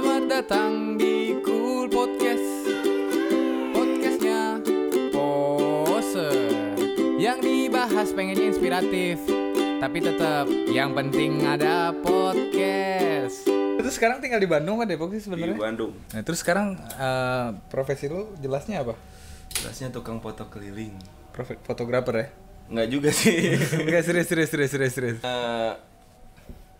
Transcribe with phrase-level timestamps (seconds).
[0.00, 2.48] Selamat datang di Cool Podcast
[3.76, 4.56] Podcastnya
[5.12, 6.24] Pose
[7.20, 9.20] Yang dibahas pengennya inspiratif
[9.76, 15.24] Tapi tetap yang penting ada podcast Terus sekarang tinggal di Bandung kan Depok sih di
[15.28, 15.60] sebenarnya?
[15.60, 15.92] Bandung.
[16.16, 18.96] Nah terus sekarang eh, profesi lu jelasnya apa?
[19.52, 20.96] Jelasnya tukang foto keliling.
[21.28, 22.26] Profe- fotografer ya?
[22.72, 23.52] Enggak juga sih.
[23.84, 25.72] Enggak serius serius serius serius serius Eh,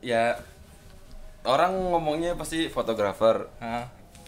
[0.09, 0.41] ya
[1.45, 3.49] orang ngomongnya pasti fotografer,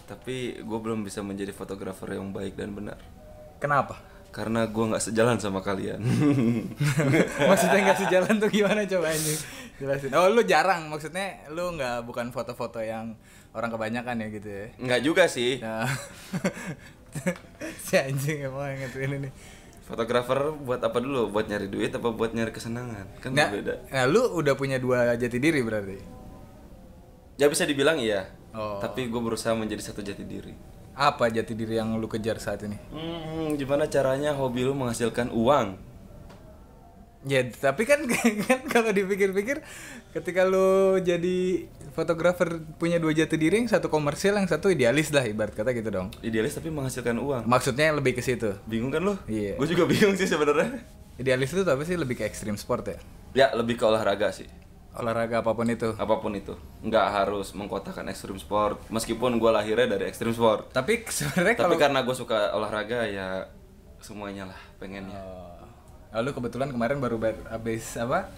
[0.04, 2.98] tapi gue belum bisa menjadi fotografer yang baik dan benar.
[3.59, 4.00] Kenapa?
[4.32, 6.01] Karena gue nggak sejalan sama kalian.
[7.51, 9.40] maksudnya nggak sejalan tuh gimana coba anjing
[9.77, 13.18] jelasin oh lu jarang maksudnya lu nggak bukan foto-foto yang
[13.52, 15.59] orang kebanyakan ya gitu ya Nggak juga sih.
[15.65, 15.84] nah
[17.82, 19.30] si anjing emang ngetuin ini
[19.82, 21.29] Fotografer buat apa dulu?
[21.29, 23.18] Buat nyari duit apa buat nyari kesenangan?
[23.20, 23.74] Kan nggak berbeda.
[23.92, 25.98] nah lu udah punya dua jati diri berarti
[27.34, 28.28] Ya bisa dibilang iya.
[28.50, 28.77] Oh.
[28.78, 30.52] Tapi gue berusaha menjadi satu jati diri.
[30.92, 35.80] apa jati diri yang lu kejar saat ini Hmm, gimana caranya hobi lu menghasilkan uang?
[37.23, 38.02] ya tapi kan
[38.45, 39.62] kan kalau dipikir-pikir
[40.12, 45.23] ketika lu jadi fotografer punya dua jati diri yang satu komersil yang satu idealis lah
[45.23, 47.46] ibarat kata gitu dong Idealis tapi menghasilkan uang.
[47.46, 49.14] maksudnya lebih ke situ Bingung kan lo?
[49.24, 49.54] Iya.
[49.54, 50.82] Gue juga bingung sih sebenarnya.
[51.14, 52.98] idealis itu apa sih lebih ke ekstrim sport ya
[53.32, 54.45] Ya lebih ke olahraga sih.
[54.93, 56.52] Olahraga apa pun itu Apa pun itu,
[56.85, 58.76] nggak harus mengkotakan ekstrim sport.
[58.93, 60.68] Meskipun gue lahirnya dari ekstrim sport.
[60.73, 63.48] tapi sebenarnya Tapi kalau karena gue suka olahraga ya
[64.03, 65.16] semuanya lah pengennya.
[65.16, 65.65] Oh,
[66.12, 67.16] lalu kebetulan kemarin baru
[67.48, 68.28] habis apa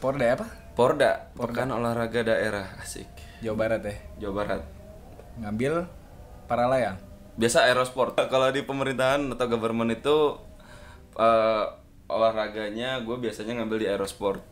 [0.00, 3.04] Porda apa Porda, Pekan Olahraga Daerah asik.
[3.44, 4.62] Jawa Barat ya Jawa Barat.
[5.40, 5.84] ngambil
[6.48, 6.96] para layang
[7.40, 8.16] Biasa aerosport.
[8.32, 10.36] Kalau di pemerintahan atau government itu
[11.16, 11.64] eh,
[12.10, 14.42] olahraganya gue biasanya ngambil di aerosport.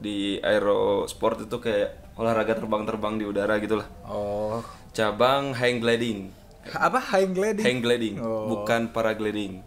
[0.00, 3.88] Di aerosport itu kayak olahraga terbang-terbang di udara gitu lah.
[4.02, 6.32] oh Cabang hang gliding.
[6.70, 8.44] apa hang gliding Hang gliding, Oh.
[8.50, 9.60] bukan paragliding.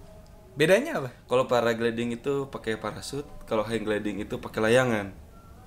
[0.53, 5.09] bedanya apa Kalau paragliding itu pakai parasut, kalau hang gliding itu pakai layangan.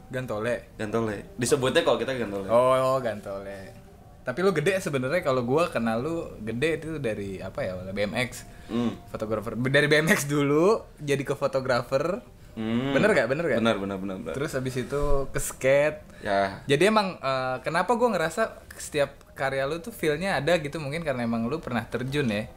[0.06, 1.34] gantole Gantole.
[1.34, 2.47] Disebutnya kalau kita gantole.
[2.47, 3.75] oh gantole
[4.22, 8.98] tapi lu gede sebenarnya kalau gua kenal lu gede itu dari apa ya BMX Hmm.
[9.06, 12.19] fotografer dari BMX dulu jadi ke fotografer
[12.56, 12.91] Hmm.
[12.91, 14.33] bener gak bener gak Benar, benar, benar, benar.
[14.33, 19.78] terus habis itu ke skate Ya, Jadi emang eh, kenapa gue ngerasa setiap karya lu
[19.78, 22.49] tuh feelnya ada gitu mungkin karena emang lu pernah terjun ya.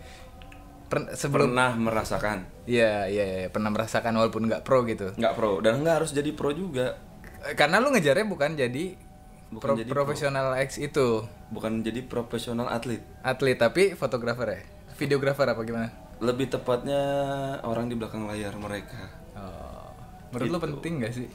[0.87, 2.49] Per- sebelum pernah merasakan.
[2.63, 5.13] Iya iya iya, pernah merasakan walaupun nggak pro gitu.
[5.13, 6.97] Nggak pro dan nggak harus jadi pro juga.
[7.43, 8.95] Eh, Karena lu ngejarnya bukan jadi
[9.49, 13.03] Bukan pro- jadi profesional X itu Bukan jadi profesional atlet.
[13.21, 14.61] atlet tapi fotografer ya,
[14.95, 15.91] videografer apa gimana?
[16.17, 17.01] Lebih tepatnya
[17.61, 18.97] orang di belakang layar mereka.
[19.35, 19.68] Oh,
[20.29, 21.27] menurut lu penting gak sih?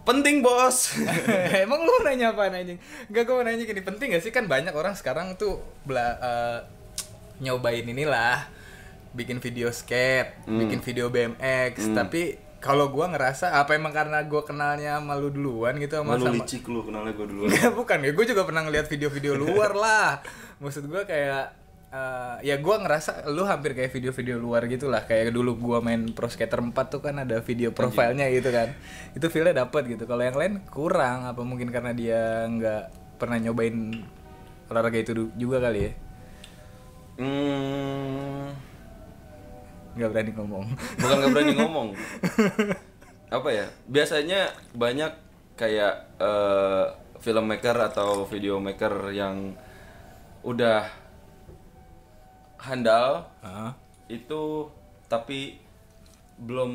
[0.00, 0.96] Penting, Bos.
[1.64, 2.80] Emang lu nanya apa anjing?
[3.12, 6.58] Enggak gue mau nanya gini, penting gak sih kan banyak orang sekarang tuh bela, eh,
[7.40, 8.48] nyobain inilah
[9.10, 10.56] bikin video skate, Hmm.
[10.62, 15.80] bikin video BMX, tapi kalau gua ngerasa apa emang karena gua kenalnya sama lu duluan
[15.80, 17.48] gitu sama Malu sama licik lu kenalnya gue dulu.
[17.48, 20.08] Enggak, bukan ya, gue juga pernah ngeliat video-video luar lah.
[20.62, 21.56] Maksud gua kayak
[21.90, 25.04] eh, ya gua ngerasa lu hampir kayak video-video luar gitu lah.
[25.04, 28.72] Kayak dulu gua main Pro Skater 4 tuh kan ada video profilnya gitu kan.
[29.12, 30.06] Itu feelnya dapet gitu.
[30.06, 32.82] Kalau yang lain kurang apa mungkin karena dia nggak
[33.18, 34.06] pernah nyobain
[34.70, 35.92] olahraga itu juga kali ya.
[37.20, 38.54] Hmm,
[39.92, 40.64] Nggak berani ngomong.
[40.96, 41.88] bukan nggak berani ngomong.
[43.28, 43.66] Apa ya?
[43.84, 45.12] Biasanya banyak
[45.58, 46.84] kayak eh,
[47.20, 49.52] filmmaker atau videomaker yang
[50.40, 50.88] udah
[52.60, 53.26] handal.
[53.42, 53.72] Heeh.
[54.10, 54.66] itu
[55.06, 55.54] tapi
[56.42, 56.70] belum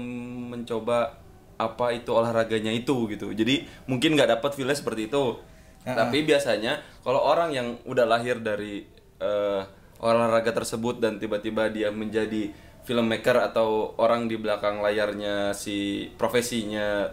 [0.55, 1.19] mencoba
[1.59, 3.31] apa itu olahraganya itu gitu.
[3.35, 5.39] Jadi mungkin nggak dapat feelnya seperti itu.
[5.85, 8.87] Tapi biasanya kalau orang yang udah lahir dari
[9.19, 9.61] eh,
[9.99, 12.51] olahraga tersebut dan tiba-tiba dia menjadi
[12.85, 17.09] filmmaker atau orang di belakang layarnya si profesinya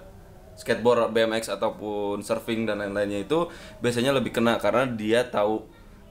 [0.56, 3.48] skateboard BMX ataupun surfing dan lain-lainnya itu
[3.80, 5.64] biasanya lebih kena karena dia tahu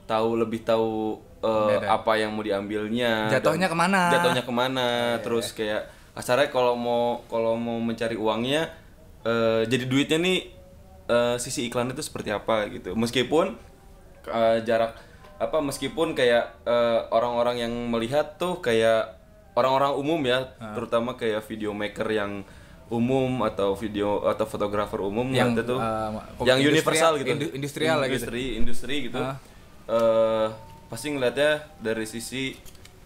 [0.09, 4.01] tahu lebih tahu eh, apa yang mau diambilnya Jatuhnya dan- ke mana?
[4.09, 4.87] jatuhnya ke mana
[5.19, 8.69] terus kayak asalnya kalau mau kalau mau mencari uangnya
[9.23, 10.39] eh, jadi duitnya nih
[11.07, 13.57] eh, sisi iklan itu seperti apa gitu meskipun
[14.25, 14.93] eh, jarak
[15.37, 16.61] apa meskipun kayak
[17.09, 19.17] orang-orang yang melihat tuh kayak
[19.51, 22.45] orang-orang umum ya terutama kayak video maker yang
[22.87, 26.09] umum atau video atau fotografer umum Yang, tuh eh,
[26.45, 28.29] yang universal gitu indu- industrial lah gitu.
[28.29, 29.35] industri industri gitu Ah.
[29.89, 30.47] eh
[30.91, 32.51] pasti ngeliatnya dari sisi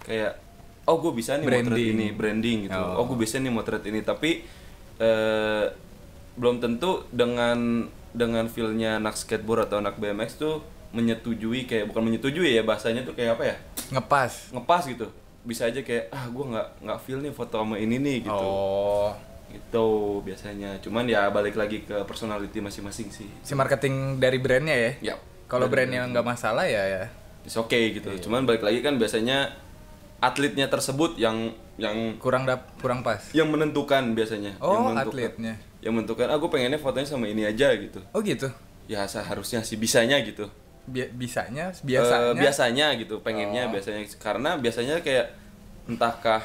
[0.02, 0.34] kayak
[0.84, 1.94] oh gue bisa nih motret Branding.
[1.94, 4.42] ini branding gitu oh, gue bisa nih motret ini tapi
[4.98, 5.66] eh
[6.36, 12.50] belum tentu dengan dengan feelnya anak skateboard atau anak BMX tuh menyetujui kayak bukan menyetujui
[12.50, 13.56] ya bahasanya tuh kayak apa ya
[13.92, 14.50] Ngepas.
[14.50, 15.08] ngepas gitu
[15.44, 19.12] bisa aja kayak ah gue nggak nggak feel nih foto sama ini nih gitu Oh.
[19.52, 19.86] itu
[20.22, 24.92] biasanya cuman ya balik lagi ke personality masing-masing sih Si marketing dari brandnya ya.
[25.00, 25.16] ya
[25.46, 27.04] Kalau brandnya nggak masalah ya ya.
[27.46, 29.54] It's okay gitu cuman balik lagi kan biasanya
[30.18, 33.20] atletnya tersebut yang yang Kurang dap kurang pas.
[33.32, 35.54] yang menentukan biasanya Oh, yang menentukan, atletnya.
[35.80, 38.48] yang menentukan ah gue pengennya fotonya sama ini aja gitu Oh gitu.
[38.86, 40.48] ya seharusnya sih bisanya gitu
[40.86, 42.34] Bi- bisanya Eh, biasanya.
[42.34, 43.72] biasanya gitu pengennya Oh.
[43.72, 45.36] biasanya karena biasanya kayak
[45.86, 46.42] entahkah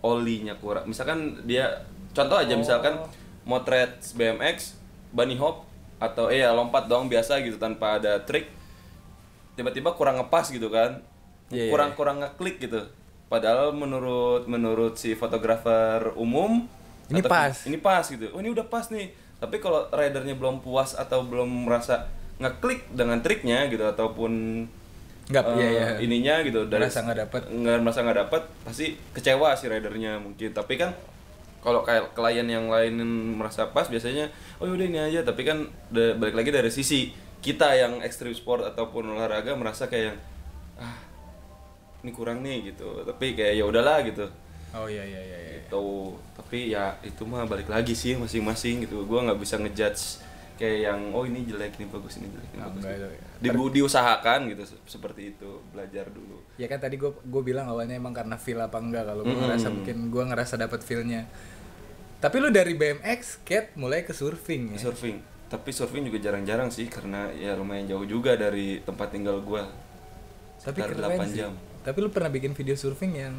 [0.00, 1.68] olinya kurang misalkan dia
[2.10, 3.06] contoh aja misalkan Oh.
[3.44, 4.78] motret BMX
[5.10, 5.68] bunny hop
[5.98, 8.48] atau eh ya lompat doang biasa gitu tanpa ada trik
[9.54, 11.00] tiba-tiba kurang ngepas gitu kan.
[11.48, 12.80] Iya, iya, kurang kurang ngeklik gitu.
[13.26, 16.64] Padahal menurut menurut si fotografer umum
[17.08, 17.56] Ini atau- pas.
[17.64, 18.28] ini pas gitu.
[18.30, 19.12] Oh ini udah pas nih.
[19.36, 22.06] Tapi kalau ridernya belum puas atau belum merasa
[22.38, 24.64] ngeklik dengan triknya gitu ataupun
[25.22, 25.86] Nggak, eh, iya, iya.
[25.98, 27.42] ininya gitu dari Merasa nggak dapet.
[27.46, 30.50] nggak merasa nggak dapet pasti kecewa si ridernya mungkin.
[30.50, 30.90] Tapi kan
[31.58, 32.98] kalau kayak klien yang lain
[33.34, 34.28] merasa pas biasanya
[34.58, 35.20] oh yaudah ini aja.
[35.22, 37.12] Tapi kan balik lagi dari sisi
[37.42, 40.18] kita yang ekstrim sport ataupun olahraga merasa kayak yang,
[40.78, 40.96] ah
[42.00, 44.26] ini kurang nih gitu tapi kayak ya udahlah gitu
[44.72, 45.38] Oh iya iya iya.
[45.38, 45.50] iya.
[45.60, 50.22] gitu tapi ya itu mah balik lagi sih masing-masing gitu gua nggak bisa ngejudge
[50.54, 53.06] kayak yang oh ini jelek ini bagus ini jelek ini Ah, bagus enggak, gitu.
[53.42, 57.66] itu- Di- diusahakan gitu se- seperti itu belajar dulu Ya kan tadi gue gue bilang
[57.66, 61.26] awalnya emang karena feel apa enggak kalau gue ngerasa mungkin gue ngerasa dapat feelnya.
[62.16, 64.78] Tapi lu dari BMX, skate mulai ke surfing ya.
[64.80, 65.18] surfing
[65.52, 69.68] tapi surfing juga jarang-jarang sih karena ya lumayan jauh juga dari tempat tinggal gua
[70.58, 71.36] Tapi sekitar keren 8 sih.
[71.38, 71.52] jam
[71.82, 73.36] Tapi lu pernah bikin video surfing yang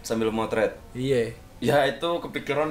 [0.00, 1.36] sambil motret iya.
[1.58, 2.70] ya itu kepikiran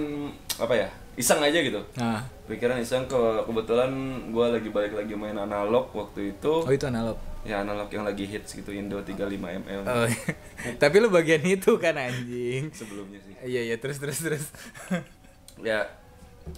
[0.55, 3.89] apa ya iseng aja gitu Nah, pikiran iseng ke kebetulan
[4.29, 7.17] gua lagi balik lagi main analog waktu itu oh itu analog.
[7.43, 10.05] ya analog yang lagi hits gitu Indo 35 ml Oh,
[10.81, 12.69] tapi lu bagian itu kan anjing.
[12.71, 14.45] sebelumnya sih Iya iya terus terus terus.
[15.61, 15.85] ya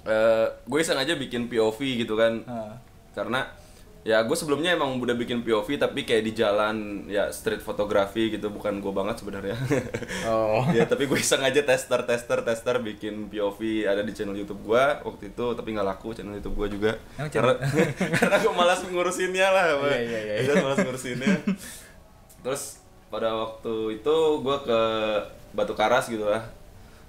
[0.05, 2.41] eh gue iseng aja bikin POV gitu kan.
[2.45, 2.75] Ah.
[3.15, 3.47] karena
[4.05, 8.53] ya gue sebelumnya emang udah bikin POV tapi kayak di jalan ya street fotografi gitu.
[8.53, 9.57] Bukan gue banget sebenarnya.
[10.25, 10.65] Oh.
[10.73, 14.83] ya tapi gue iseng aja tester tester tester bikin POV ada di channel YouTube gue
[15.05, 16.91] waktu itu tapi nggak laku channel YouTube gue juga.
[17.17, 17.53] Emang karena
[18.21, 20.35] karena gue malas ngurusinnya lah Iya, iya, iya.
[20.49, 21.33] Gue malas ngurusinnya.
[22.45, 24.81] Terus pada waktu itu gue ke
[25.55, 26.45] Batu Karas gitu lah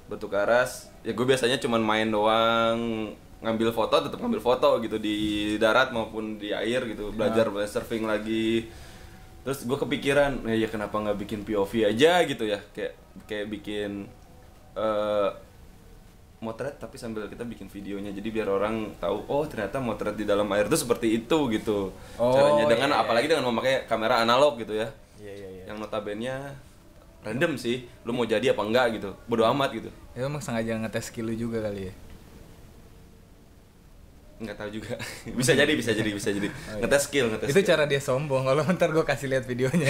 [0.06, 0.90] Batu Karas.
[1.02, 6.40] Ya gue biasanya cuman main doang ngambil foto tetap ngambil foto gitu di darat maupun
[6.40, 7.12] di air gitu.
[7.14, 8.70] Belajar belajar surfing lagi.
[9.46, 12.22] Terus gue kepikiran eh, ya kenapa nggak bikin POV aja?
[12.26, 12.58] gitu ya.
[12.74, 12.92] Kayak
[13.26, 14.10] kayak bikin
[14.76, 15.30] eh
[16.36, 18.10] motret tapi sambil kita bikin videonya.
[18.14, 21.90] Jadi biar orang tahu oh ternyata motret di dalam air itu seperti itu gitu.
[22.20, 23.04] Oh, caranya dengan iya, iya.
[23.06, 24.88] apalagi dengan memakai kamera analog gitu ya.
[25.16, 25.64] Iya iya iya.
[25.72, 26.36] yang notabene
[27.26, 31.10] random sih lu mau jadi apa enggak gitu bodo amat gitu Ya emang sengaja ngetes
[31.10, 31.94] skill lu juga kali ya.
[34.36, 34.92] nggak tahu juga
[35.38, 37.68] bisa jadi bisa jadi bisa jadi ngetes skill ngetes itu skill.
[37.68, 38.44] cara dia sombong.
[38.44, 39.88] Kalau ntar gue kasih lihat videonya.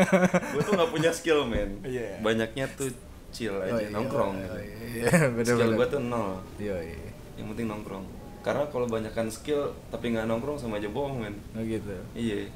[0.52, 2.20] gue tuh nggak punya skill men Iya.
[2.20, 2.92] banyaknya tuh
[3.28, 3.88] chill aja Oh, iya.
[3.88, 4.56] nongkrong Oh, gitu.
[4.94, 5.08] iya.
[5.32, 6.98] Bener skill gue tuh nol Iya iya.
[7.34, 8.04] yang penting nongkrong
[8.40, 11.96] karena kalau banyakkan skill tapi nggak nongkrong sama aja bohong men Oh gitu.
[12.12, 12.46] iya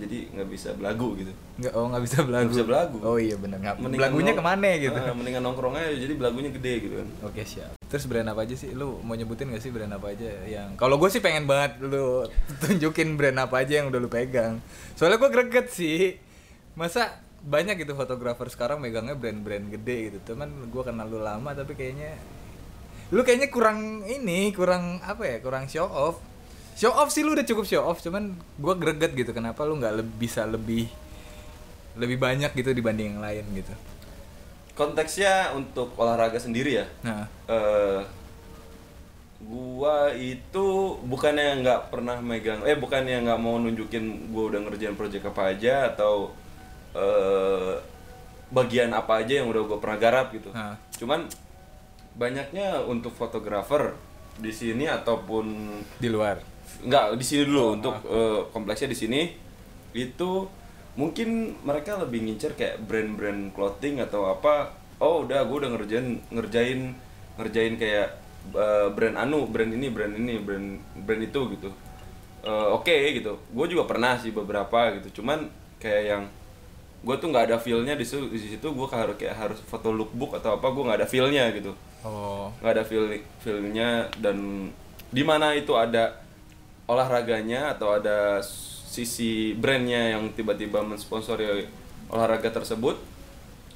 [0.00, 2.42] jadi nggak bisa belagu gitu Nggak, oh nggak bisa belagu.
[2.48, 2.96] Nggak bisa belagu.
[3.04, 3.76] Oh iya bener nggak.
[3.76, 4.96] Mendingan Belagunya ke mana gitu?
[4.96, 7.76] Ah, mendingan nongkrong aja jadi belagunya gede gitu kan Oke siap.
[7.92, 8.72] Terus brand apa aja sih?
[8.72, 10.80] Lu mau nyebutin gak sih brand apa aja yang?
[10.80, 12.24] Kalau gue sih pengen banget lu
[12.64, 14.64] tunjukin brand apa aja yang udah lu pegang.
[14.96, 16.16] Soalnya gue greget sih.
[16.72, 20.18] Masa banyak gitu fotografer sekarang megangnya brand-brand gede gitu.
[20.32, 22.16] Teman gue kenal lu lama tapi kayaknya
[23.12, 25.36] lu kayaknya kurang ini, kurang apa ya?
[25.44, 26.31] Kurang show off.
[26.72, 29.30] Show off sih lu udah cukup show off, cuman gue greget gitu.
[29.30, 30.88] Kenapa lu nggak leb- bisa lebih
[31.92, 33.74] lebih banyak gitu dibanding yang lain gitu?
[34.72, 38.00] konteksnya untuk olahraga sendiri ya Nah, eh
[39.42, 40.66] gua itu
[41.02, 45.92] bukannya nggak pernah megang eh bukannya nggak mau nunjukin gua udah ngerjain project apa aja
[45.92, 46.32] atau
[46.94, 47.74] eh
[48.48, 50.80] bagian apa aja yang udah gua pernah garap gitu Nah.
[50.94, 51.28] cuman
[52.14, 53.92] banyaknya untuk fotografer
[54.36, 55.68] di sini ataupun
[56.00, 56.40] di luar.
[56.86, 57.78] Nggak di sini dulu.
[57.78, 59.20] Untuk eh, kompleksnya di sini
[59.92, 60.46] itu
[60.92, 64.74] mungkin mereka lebih ngincer kayak brand-brand clothing atau apa.
[65.02, 66.80] Oh udah gue udah ngerjain ngerjain
[67.40, 68.08] ngerjain kayak
[68.54, 71.70] eh, brand anu brand ini brand ini brand brand itu gitu.
[72.42, 73.38] Eh, oke gitu.
[73.54, 75.22] Gue juga pernah sih beberapa gitu.
[75.22, 75.46] Cuman
[75.82, 76.22] kayak yang
[77.02, 80.38] gue tuh nggak ada feelnya di situ di situ gue harus kayak harus foto lookbook
[80.38, 81.74] atau apa gue nggak ada feelnya gitu.
[82.02, 82.50] Oh.
[82.58, 83.06] nggak ada feel
[83.38, 84.66] feelnya dan
[85.14, 86.21] di mana itu ada
[86.92, 88.44] olahraganya atau ada
[88.92, 91.64] sisi brandnya yang tiba-tiba mensponsori
[92.12, 93.12] olahraga tersebut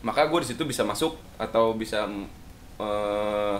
[0.06, 2.06] maka gue di situ bisa masuk atau bisa
[2.78, 3.56] eh,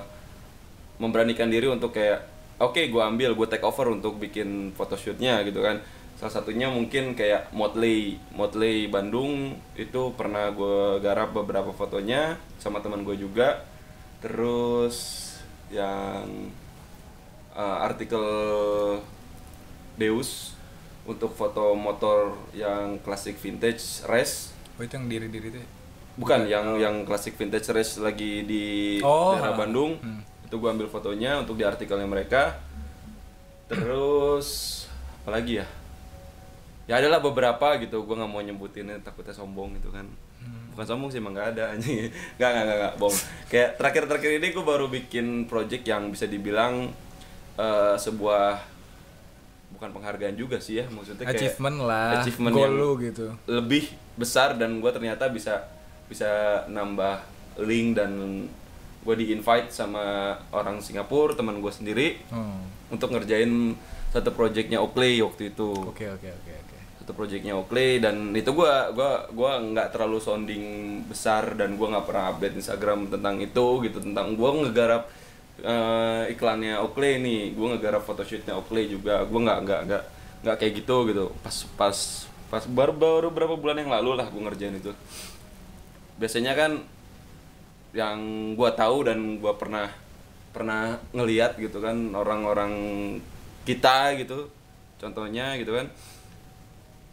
[1.02, 2.22] memberanikan diri untuk kayak
[2.62, 5.82] oke gue ambil gue take over untuk bikin photoshootnya gitu kan.
[6.16, 13.02] Salah satunya mungkin kayak Motley Motley Bandung itu pernah gue garap beberapa fotonya sama teman
[13.02, 13.66] gue juga.
[14.22, 14.96] Terus
[15.74, 16.52] yang
[17.58, 18.22] eh, artikel
[19.96, 20.52] Deus
[21.02, 25.58] untuk foto motor yang klasik vintage race Oh itu yang diri-diri itu.
[25.58, 25.68] ya?
[26.14, 28.64] bukan yang yang klasik vintage race lagi di
[29.00, 29.58] Oh, daerah ha.
[29.58, 30.20] Bandung Hmm.
[30.42, 32.56] itu gua ambil fotonya untuk di artikelnya mereka
[33.66, 34.48] terus
[35.20, 35.66] apa lagi ya
[36.86, 40.70] ya adalah beberapa gitu gua nggak mau nyebutinnya takutnya sombong gitu kan Hmm.
[40.70, 44.30] bukan sombong sih emang nggak ada anjing nggak nggak nggak nggak bohong kayak terakhir terakhir
[44.36, 46.92] ini gua baru bikin project yang bisa dibilang
[47.56, 48.60] eh, sebuah
[49.76, 53.26] bukan penghargaan juga sih ya maksudnya kayak Achievement lah, achievement goal yang lu gitu.
[53.46, 55.68] lebih besar dan gue ternyata bisa
[56.06, 56.26] bisa
[56.66, 57.20] nambah
[57.60, 58.12] link dan
[58.98, 60.02] gue di invite sama
[60.50, 62.64] orang Singapura teman gue sendiri Hmm.
[62.88, 63.76] untuk ngerjain
[64.08, 66.76] satu projectnya Oakley waktu itu Oke oke oke oke.
[66.96, 70.64] satu projectnya Oakley dan itu gua gua gua nggak terlalu sounding
[71.04, 75.06] besar dan gua nggak pernah update Instagram tentang itu gitu tentang gua ngegarap
[75.62, 79.24] eh, iklannya Oakley nih gua ngegarap photoshootnya Oakley juga.
[79.28, 80.02] Gua nggak nggak nggak
[80.44, 81.24] nggak kayak gitu gitu.
[81.40, 81.96] Pas pas
[82.46, 84.92] pas baru baru berapa bulan yang lalu lah gua ngerjain itu.
[86.20, 86.72] Biasanya kan
[87.96, 88.18] yang
[88.58, 89.88] gua tahu dan gua pernah
[90.56, 92.72] pernah ngeliat gitu kan orang-orang
[93.68, 94.48] kita gitu
[94.96, 95.92] contohnya gitu kan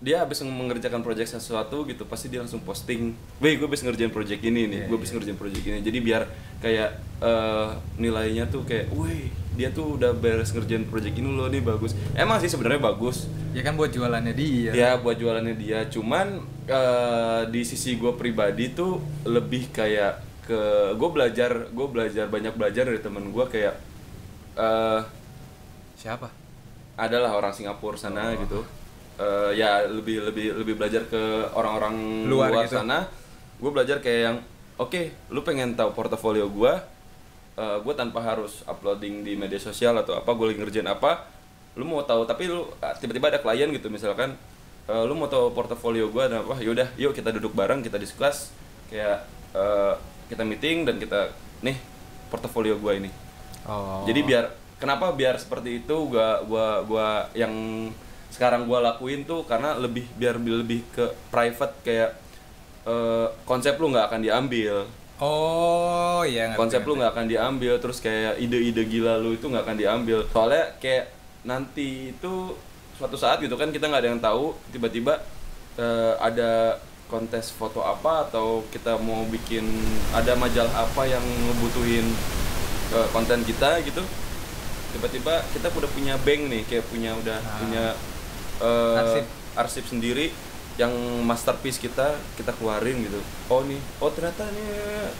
[0.03, 4.43] dia habis mengerjakan project sesuatu gitu pasti dia langsung posting, weh gue bisa ngerjain project
[4.43, 5.79] ini nih, Iya, gue bisa ngerjain project ini.
[5.79, 6.27] Jadi biar
[6.59, 11.63] kayak eh, nilainya tuh kayak, weh dia tuh udah beres ngerjain project ini loh nih
[11.63, 11.95] bagus.
[12.19, 14.71] Emang sih sebenarnya bagus, Ya kan buat jualannya dia.
[14.75, 15.87] ya buat jualannya dia.
[15.87, 20.59] Cuman eh, di sisi gue pribadi tuh lebih kayak ke
[20.99, 23.79] gue belajar, gue belajar banyak belajar dari temen gue kayak
[24.59, 25.01] eh
[25.95, 26.27] Siapa?
[26.99, 28.82] adalah orang Singapura sana gitu
[29.13, 31.21] Eh, ya lebih lebih lebih belajar ke
[31.53, 32.81] orang-orang Luar luar, gitu.
[32.81, 33.05] sana
[33.61, 34.37] gue belajar kayak yang
[34.75, 36.73] oke lu pengen tahu portofolio gue
[37.53, 41.29] gue tanpa harus uploading di media sosial atau apa gue lagi ngerjain apa
[41.77, 44.33] lu mau tahu tapi lu ah, tiba-tiba ada klien gitu misalkan
[44.89, 48.49] eh, lu mau tahu portofolio gue dan apa yaudah yuk kita duduk bareng kita discuss
[48.89, 49.21] kayak
[49.53, 49.93] eh,
[50.25, 51.29] kita meeting dan kita
[51.61, 51.77] nih
[52.33, 53.11] portofolio gue ini
[53.63, 54.03] Oh.
[54.03, 57.47] jadi biar kenapa biar seperti itu gua gua gua yang
[58.33, 62.11] sekarang gua lakuin tuh karena lebih biar lebih ke private kayak
[62.83, 64.89] eh, konsep lu nggak akan diambil.
[65.23, 69.63] Oh, iya ngerti, konsep lu nggak akan diambil terus kayak ide-ide gila lu itu nggak
[69.63, 70.25] akan diambil.
[70.27, 71.13] Soalnya kayak
[71.45, 72.33] nanti itu
[72.97, 75.21] suatu saat gitu kan kita nggak ada yang tahu tiba-tiba
[75.77, 79.63] eh, ada kontes foto apa atau kita mau bikin
[80.11, 82.09] ada majalah apa yang ngebutuhin
[82.91, 84.01] eh, konten kita gitu.
[84.93, 87.57] Tiba-tiba kita udah punya bank nih kayak punya udah Ah.
[87.61, 87.83] punya
[88.63, 89.25] eh, Arsip.
[89.53, 90.31] arsip sendiri
[90.73, 90.89] yang
[91.21, 94.65] masterpiece kita kita keluarin gitu oh nih oh ternyata nih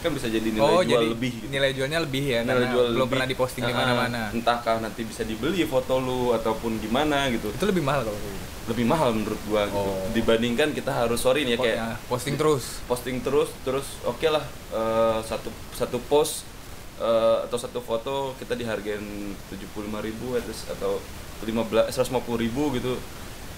[0.01, 1.45] kan bisa jadi nilai oh, jual jadi lebih gitu.
[1.47, 3.11] nilai jualnya lebih ya Nilai jual belum lebih.
[3.13, 4.21] pernah diposting di Ah, mana-mana.
[4.33, 8.41] entahkah nanti bisa dibeli foto lu ataupun gimana gitu Itu lebih mahal kalau gitu.
[8.63, 10.09] lebih mahal menurut gua gitu Oh.
[10.09, 12.81] dibandingkan kita harus sorry nih ya kayak posting terus.
[12.89, 14.41] posting terus terus oke lah
[14.73, 16.49] eh, satu satu post
[16.97, 19.05] eh, atau satu foto kita dihargain
[19.53, 20.97] tujuh puluh lima ribu atau
[21.45, 22.97] lima belas seratus ribu gitu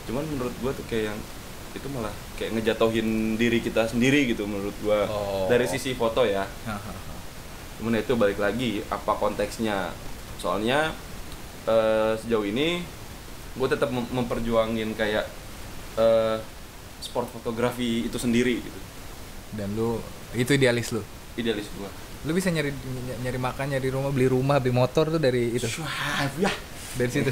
[0.05, 1.19] cuman menurut gua tuh kayak yang
[1.73, 5.45] itu malah kayak ngejatohin diri kita sendiri gitu menurut gua Oh.
[5.45, 6.47] dari sisi foto ya.
[7.75, 9.91] Cuman itu balik lagi apa konteksnya.
[10.37, 10.95] Soalnya
[11.65, 12.79] eh, sejauh ini
[13.51, 15.27] gue tetap mem- memperjuangin kayak
[15.95, 16.37] eh,
[16.97, 18.79] sport fotografi itu sendiri gitu.
[19.51, 19.99] Dan lu
[20.33, 21.03] itu idealis lu.
[21.35, 21.89] Idealis gue.
[22.23, 22.71] Lu bisa nyari
[23.21, 25.67] nyari makan, nyari rumah, beli rumah, beli motor tuh dari itu.
[26.39, 26.51] ya.
[26.95, 27.31] Dari situ.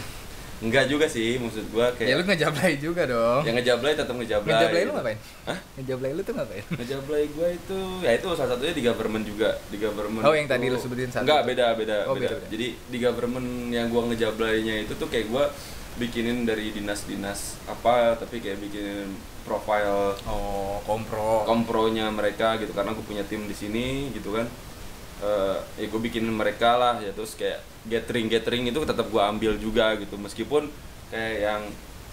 [0.64, 3.44] Enggak juga sih maksud gue Ya lu kayak ngejablay juga dong.
[3.44, 4.48] yang ngejablay tetap ngejablay.
[4.50, 4.96] Ngejablay lu gitu.
[4.96, 5.18] ngapain?
[5.44, 5.60] Hah?
[5.76, 6.64] Ngejablay lu tuh ngapain?
[6.72, 10.66] Ngejablay gue itu ya itu salah satunya di government juga di government Oh, yang tadi
[10.66, 12.48] tuh- lu sebutin satu enggak beda beda, Oh, beda beda-beda.
[12.50, 15.52] jadi di government yang gua ngejablaynya itu tuh kayak gua
[15.94, 21.44] bikinin dari dinas-dinas apa tapi kayak bikinin profile Oh, kompro.
[21.44, 24.48] kompronya mereka gitu karena gue punya tim di sini gitu kan
[25.24, 29.56] Eh ya gue bikinin mereka lah ya terus kayak gathering gathering itu tetap gua ambil
[29.56, 30.68] juga gitu meskipun
[31.12, 31.62] kayak yang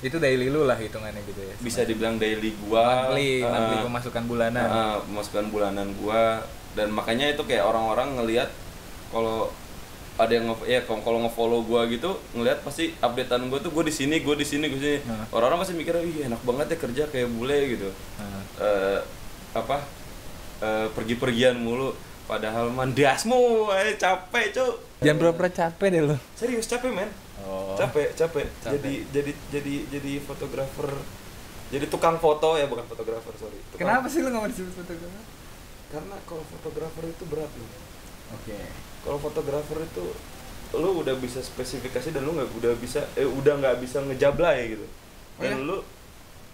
[0.01, 1.55] itu daily lu lah hitungannya gitu ya.
[1.61, 4.65] bisa dibilang daily gua monthly, eh, monthly pemasukan bulanan.
[4.65, 6.41] Nah, pemasukan bulanan gua
[6.73, 8.49] dan makanya itu kayak orang-orang ngelihat
[9.13, 9.53] kalau
[10.17, 14.21] ada yang ya kalau nge-follow gua gitu ngelihat pasti updatean gua tuh gua di sini
[14.25, 15.25] gua di sini gua sini Nah.
[15.33, 17.89] orang-orang pasti mikir ih enak banget ya kerja kayak bule gitu
[18.21, 18.43] Nah.
[18.61, 19.01] Eh,
[19.53, 19.77] apa
[20.61, 21.93] eh, pergi-pergian mulu
[22.31, 23.41] padahal mandasmu
[23.75, 26.17] eh capek cuk Jangan pura-pura capek deh lo.
[26.33, 27.11] serius capek men
[27.41, 27.73] Oh.
[27.75, 28.77] capek capek Capek.
[28.77, 30.93] jadi jadi jadi jadi fotografer
[31.69, 35.25] jadi tukang foto ya bukan fotografer sorry Tukang- Kenapa sih lo nggak mau disebut fotografer?
[35.89, 37.71] karena kalau fotografer itu berat loh
[38.33, 38.55] Oke.
[39.01, 40.05] kalau fotografer itu
[40.73, 44.87] lu udah bisa spesifikasi dan lu nggak udah bisa eh udah nggak bisa ngejablay gitu
[44.87, 45.65] Oh dan ya?
[45.65, 45.77] lu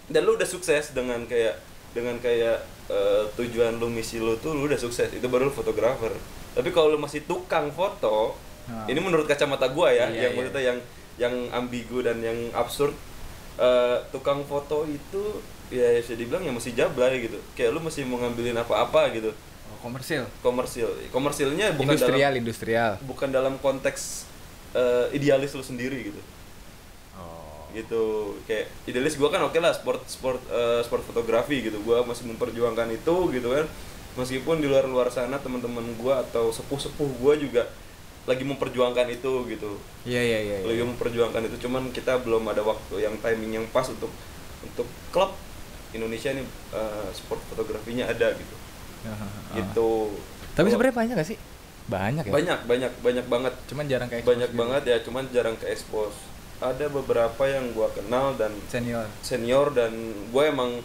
[0.07, 1.59] dan lu udah sukses dengan kayak
[1.97, 6.13] dengan kayak eh, tujuan lu misi lu tuh lu udah sukses itu baru lu fotografer
[6.53, 8.37] tapi kalau lu masih tukang foto
[8.67, 8.83] Ah.
[8.85, 10.35] ini menurut kacamata gua ya Iya, yang iya.
[10.35, 10.77] maksudnya yang
[11.15, 12.91] yang ambigu dan yang absurd
[13.55, 18.19] eh, tukang foto itu ya bisa dibilang ya mesti jablay gitu kayak lu mesti mau
[18.19, 19.31] ngambilin apa-apa gitu
[19.67, 20.27] Oh, komersil.
[20.41, 22.91] komersil komersilnya bukan industrial, dalam industrial.
[23.01, 24.27] bukan dalam konteks
[24.73, 26.19] eh, idealis lu sendiri gitu.
[27.77, 28.33] Gitu.
[28.49, 31.77] Kayak idealis gua kan oke lah sport sport eh, sport fotografi gitu.
[31.85, 33.65] Gua masih memperjuangkan itu gitu kan.
[34.17, 37.69] Meskipun di luar luar sana teman-teman gua atau sepuh sepuh gua juga
[38.25, 39.71] lagi memperjuangkan itu gitu.
[40.03, 40.57] Iya iya iya.
[40.65, 41.69] lagi memperjuangkan itu.
[41.69, 44.09] Cuman kita belum ada waktu yang timing yang pas untuk
[44.65, 45.37] untuk klub
[45.93, 46.43] Indonesia nih
[46.73, 48.55] eh, sport fotografinya ada gitu.
[49.55, 49.91] Gitu.
[50.57, 51.39] Tapi sebenarnya banyak gak sih?
[51.87, 52.33] Banyak ya.
[52.33, 53.53] banyak banyak banyak banget.
[53.71, 58.33] Cuman jarang kayak banyak banget ya cuman jarang ke expose ada beberapa yang gua kenal
[58.33, 59.05] dan senior.
[59.19, 59.93] senior dan
[60.25, 60.81] gue emang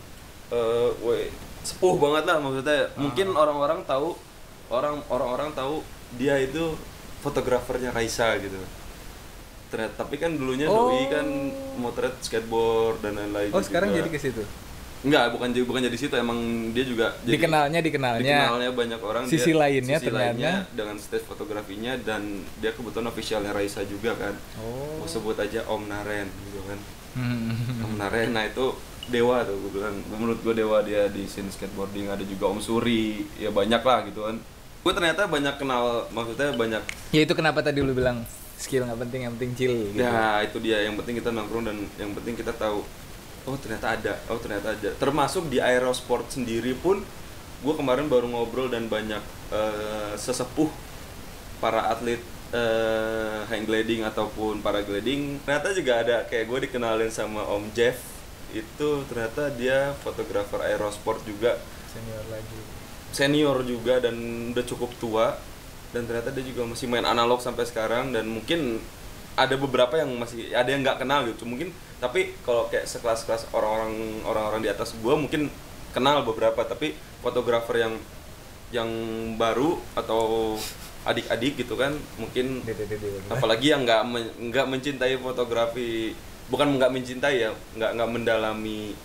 [0.49, 4.19] eh, we- sepuh banget lah maksudnya mungkin orang-orang tahu
[4.69, 5.81] orang orang-orang tahu
[6.13, 6.75] dia itu
[7.21, 8.59] fotografernya Raisa gitu
[9.69, 11.25] ternyata tapi kan dulunya doi kan
[11.77, 13.99] motret skateboard dan lain-lain Oh, sekarang juga.
[13.99, 14.43] jadi ke situ.
[15.03, 16.39] Enggak, bukan jadi bukan jadi situ emang
[16.71, 18.23] dia juga jadi Dikenalnya dikenalnya.
[18.23, 20.31] dikenalnya banyak orang Sisi dia- lainnya sisi ternyata.
[20.31, 22.23] lainnya dengan stage fotografinya dan
[22.57, 24.99] dia kebetulan officialnya Raisa juga kan Oh.
[24.99, 26.79] mau sebut aja Om Naren gitu kan
[27.13, 27.83] Hmm.
[27.83, 28.73] Om Naren nah itu
[29.05, 33.27] dewa tuh gue bilang menurut gue dewa dia di scene skateboarding ada juga Om Suri
[33.37, 34.39] ya banyak lah gitu kan
[34.79, 38.23] gue ternyata banyak kenal maksudnya banyak Ya itu kenapa tadi lu bilang
[38.55, 39.99] skill nggak penting, yang penting chill gitu.
[39.99, 42.87] ya itu dia yang penting kita nongkrong dan yang penting kita tahu
[43.47, 44.15] oh ternyata ada.
[44.31, 44.91] Oh ternyata ada.
[44.97, 47.03] Termasuk di aerosport sendiri pun
[47.63, 49.23] gue kemarin baru ngobrol dan banyak
[49.55, 50.71] eh, sesepuh
[51.63, 52.19] para atlet
[52.51, 55.43] eh, hang gliding ataupun paragliding.
[55.47, 57.99] Ternyata juga ada kayak gue dikenalin sama Om Jeff.
[58.53, 61.57] Itu ternyata dia fotografer aerosport juga.
[61.89, 62.61] Senior lagi.
[63.13, 64.17] senior juga dan
[64.53, 65.27] udah cukup tua.
[65.93, 68.13] Dan ternyata dia juga masih main analog sampai sekarang.
[68.13, 68.81] Dan mungkin
[69.33, 71.45] ada beberapa yang masih ada yang nggak kenal gitu.
[71.49, 71.73] Mungkin
[72.03, 73.95] tapi kalau kayak sekelas-kelas orang-orang
[74.27, 75.47] orang-orang di atas gua mungkin
[75.95, 77.95] kenal beberapa tapi fotografer yang
[78.75, 78.91] yang
[79.39, 80.57] baru atau
[81.03, 82.63] adik-adik gitu kan mungkin
[83.29, 86.15] apalagi yang nggak men- nggak mencintai fotografi
[86.47, 88.99] bukan nggak mencintai ya nggak nggak mendalami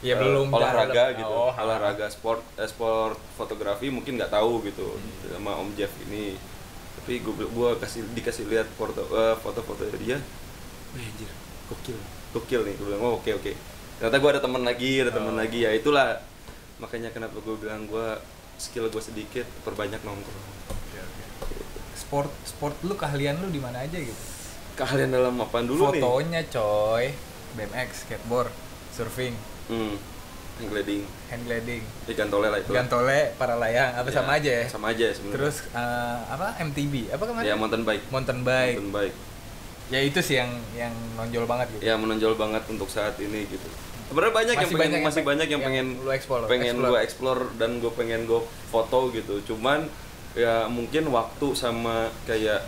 [0.00, 1.28] Ya, eh, belum olahraga dalam- gitu.
[1.28, 5.36] oh, olahraga sport eh, sport fotografi mungkin nggak tahu gitu Hmm.
[5.36, 6.40] sama Om Jeff ini.
[6.96, 10.16] Tapi gue gua kasih dikasih lihat foto eh, foto-foto dia.
[10.96, 11.28] Wih, anjir
[11.70, 11.98] gokil
[12.32, 13.52] gokil nih gue bilang oh oke oke
[13.96, 15.38] ternyata gue ada teman lagi ada teman Oh.
[15.38, 16.18] lagi ya itulah
[16.76, 18.08] makanya kenapa gue bilang gue
[18.56, 20.48] skill gue sedikit perbanyak nongkrong
[21.92, 24.22] Sport sport lu keahlian lu di mana aja gitu?
[24.72, 27.06] keahlian dalam apa dulu nih Fotonya coy.
[27.50, 28.50] BMX, skateboard,
[28.90, 29.34] surfing,
[29.66, 29.94] hmm
[30.56, 34.50] hang gliding hand gliding, ikan tole lah itu gantole, para layang, apa Ya, sama aja
[34.54, 34.66] ya?
[34.66, 36.94] sama aja sebenarnya Terus eh, apa MTB?
[37.10, 37.46] Apa kemarin?
[37.46, 38.76] ya mountain bike Mountain bike.
[38.76, 39.16] mountain bike
[39.90, 41.82] Ya itu sih yang yang nonjol banget gitu.
[41.82, 43.66] ya menonjol banget untuk saat ini gitu
[44.06, 46.42] sebenarnya banyak yang Masih pengen banyak yang masih pe- banyak yang, yang pengen lu explore,
[46.46, 46.88] pengen explore.
[46.88, 49.86] gue explore dan gue pengen gue foto gitu cuman
[50.32, 52.62] ya mungkin waktu sama kayak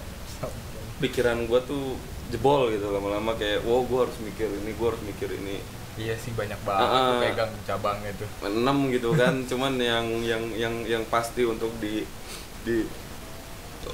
[0.98, 1.94] pikiran gue tuh
[2.28, 5.58] jebol gitu lama-lama kayak wow gue harus mikir ini gue harus mikir ini
[5.92, 7.20] Iya sih banyak banget ah.
[7.20, 8.24] pegang cabangnya tuh.
[8.42, 12.00] enam gitu kan cuman yang yang yang yang pasti untuk di
[12.62, 12.87] di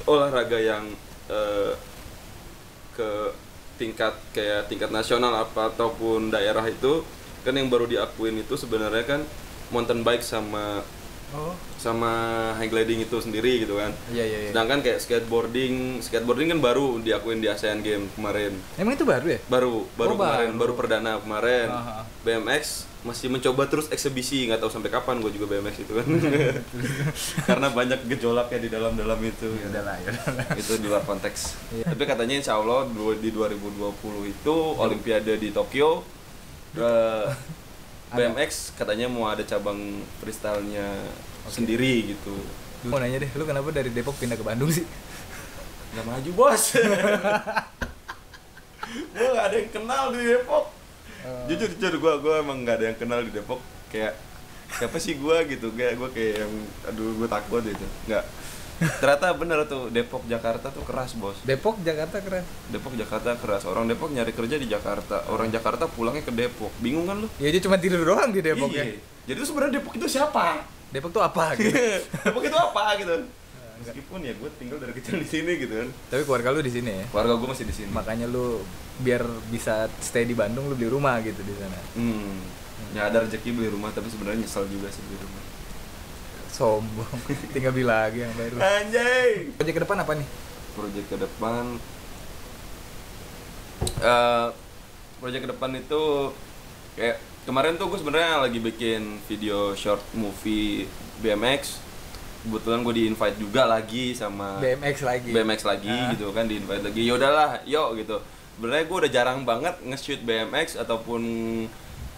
[0.05, 0.85] olahraga yang
[1.27, 1.73] eh,
[2.99, 3.11] ke
[3.79, 7.07] tingkat kayak tingkat nasional apa ataupun daerah itu
[7.47, 9.21] kan yang baru diakuin itu sebenarnya kan
[9.71, 10.83] mountain bike sama
[11.31, 11.53] Oh.
[11.75, 12.09] sama
[12.53, 14.49] hang gliding itu sendiri gitu kan Iya iya iya.
[14.49, 19.39] sedangkan kayak skateboarding skateboarding kan baru diakuin di ASEAN Games kemarin Emang itu baru ya?
[19.45, 20.59] baru baru Oh, kemarin baru.
[20.59, 22.01] baru perdana kemarin Aha.
[22.21, 22.63] BMX
[22.99, 26.03] masih mencoba terus eksebisi nggak tahu sampai kapan gue juga BMX itu kan
[27.47, 30.11] karena banyak gejolaknya di dalam dalam itu Ya udah lah ya.
[30.53, 31.85] itu di luar konteks Iya.
[31.87, 33.69] tapi katanya insya Allah di 2020
[34.25, 36.01] itu Olimpiade di Tokyo
[38.09, 40.85] BMX katanya mau ada cabang freestyle-nya
[41.49, 42.33] sendiri gitu.
[42.87, 44.87] Mau nanya deh, lu kenapa dari Depok pindah ke Bandung sih?
[45.89, 46.63] nggak maju bos.
[49.13, 50.65] Gue gak ada yang kenal di Depok.
[51.45, 53.61] Jujur jujur gue gue emang gak ada yang kenal di Depok.
[53.93, 54.17] Kayak
[54.73, 55.69] siapa sih gue gitu?
[55.77, 56.53] Kayak gue kayak yang
[56.89, 57.85] aduh gue takut gitu.
[58.09, 58.23] Nggak
[58.79, 61.35] ternyata bener tuh Depok Jakarta tuh keras bos.
[61.43, 63.67] Depok Jakarta keren Depok Jakarta keras.
[63.67, 65.27] Orang Depok nyari kerja di Jakarta.
[65.27, 66.71] Orang Jakarta pulangnya ke Depok.
[66.79, 67.27] Bingung kan lu?
[67.37, 68.83] Ya dia cuma tidur doang di Depok Iya.
[68.83, 70.65] ya jadi tuh sebenarnya Depok itu siapa?
[70.89, 71.69] Depok tuh apa gitu?
[72.25, 73.13] Depok itu apa gitu?
[73.79, 75.89] Meskipun ya gue tinggal dari kecil di sini gitu kan.
[76.09, 77.05] Tapi keluarga lu di sini ya?
[77.13, 77.89] Keluarga gue masih di sini.
[77.93, 78.63] Makanya lu
[78.99, 79.21] biar
[79.53, 81.79] bisa stay di Bandung lu beli rumah gitu di sana.
[81.93, 82.41] Hmm.
[82.97, 85.48] Ya ada rezeki beli rumah tapi sebenarnya nyesel juga sih beli rumah
[86.59, 87.19] sombong.
[87.55, 88.55] Tinggal beli lagi yang baru.
[88.59, 89.55] Anjay.
[89.55, 90.27] Proyek ke depan apa nih?
[90.75, 91.63] Proyek ke depan
[93.99, 94.47] eh
[95.19, 96.03] proyek ke depan itu
[96.95, 100.83] kayak kemarin tuh gue sebenarnya lagi bikin video short movie
[101.19, 101.79] BMX
[102.39, 105.29] kebetulan gue di invite juga lagi sama BMX lagi.
[105.31, 106.11] BMX lagi Ah.
[106.11, 107.01] gitu kan di invite lagi.
[107.03, 108.15] Ya udahlah yuk gitu.
[108.55, 111.21] Sebenarnya gue udah jarang banget nge-shoot BMX ataupun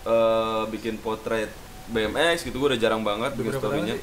[0.01, 1.49] eh, bikin potret
[1.89, 2.58] BMX gitu.
[2.58, 3.97] Gue udah jarang banget bikin storynya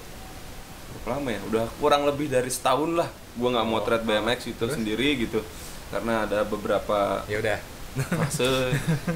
[1.04, 1.40] lama ya?
[1.48, 4.74] Udah kurang lebih dari setahun lah gue nggak motret BMX itu Terus?
[4.76, 5.40] sendiri gitu.
[5.88, 7.58] Karena ada beberapa ya udah.
[8.20, 8.44] fase.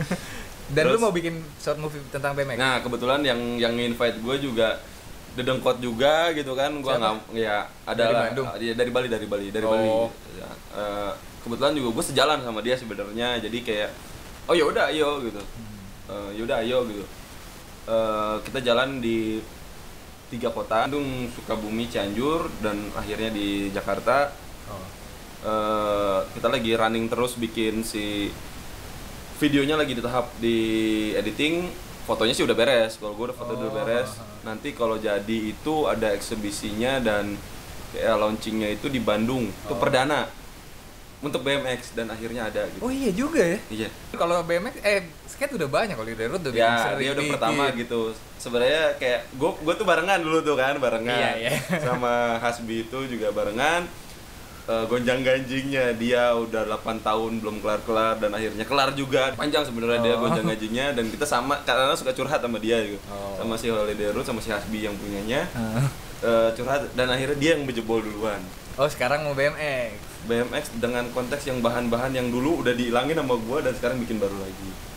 [0.75, 1.03] Dan lu Terus?
[1.03, 4.81] mau bikin short movie tentang BMX nah kebetulan yang yang invite gue juga
[5.33, 6.73] dedengkot juga gitu kan.
[6.75, 8.17] Gue nggak ya ada Dari.
[8.33, 8.47] Bandung?
[8.57, 9.73] Iya, dari Bali dari Bali dari Oh.
[9.73, 9.89] Bali
[10.33, 11.13] Ya, eh,
[11.45, 13.37] kebetulan juga gue sejalan sama dia sebenarnya.
[13.37, 13.91] Jadi kayak
[14.49, 15.41] oh ya udah ayo gitu.
[16.09, 17.05] Eh, ya udah ayo gitu.
[17.85, 19.43] Eh, kita jalan di
[20.33, 24.33] tiga kota Bandung Sukabumi Cianjur dan akhirnya di Jakarta.
[24.67, 24.81] Oh.
[25.45, 28.33] Eh, kita lagi running terus bikin si
[29.37, 30.57] videonya lagi di tahap di
[31.13, 31.69] editing.
[32.03, 34.11] Fotonya sih udah beres kalau gue udah foto udah Oh, beres.
[34.17, 34.27] Ha, ha.
[34.43, 37.39] nanti kalau jadi itu ada eksebisinya dan
[37.93, 39.47] kayak launchingnya itu di Bandung.
[39.53, 39.79] Itu Oh.
[39.79, 40.27] perdana
[41.23, 42.83] untuk BMX dan akhirnya ada gitu.
[42.83, 43.59] Oh iya juga ya?
[43.71, 43.89] Iya.
[44.17, 45.07] Kalau BMX eh
[45.43, 48.15] skate udah banyak kalau di Daerut udah ya dia udah pertama gitu.
[48.39, 51.19] Sebenarnya kayak gue gue tuh barengan dulu tuh kan barengan.
[51.19, 51.51] Iya, iya.
[51.91, 53.91] sama Hasbi itu juga barengan.
[54.63, 59.35] Eh, gonjang ganjingnya dia udah 8 tahun belum kelar kelar dan akhirnya kelar juga.
[59.35, 60.23] Panjang sebenarnya dia Oh.
[60.23, 63.03] gonjang ganjingnya dan kita sama karena suka curhat sama dia gitu.
[63.11, 63.35] Oh.
[63.35, 65.43] sama si Holiday Road sama si Hasbi yang punyanya.
[65.59, 65.83] Ah.
[66.23, 68.39] Eh, curhat dan akhirnya dia yang berjebol duluan.
[68.79, 69.99] Oh sekarang mau BMX
[70.31, 74.39] BMX dengan konteks yang bahan-bahan yang dulu udah dihilangin sama gua dan sekarang bikin baru
[74.39, 74.92] lagi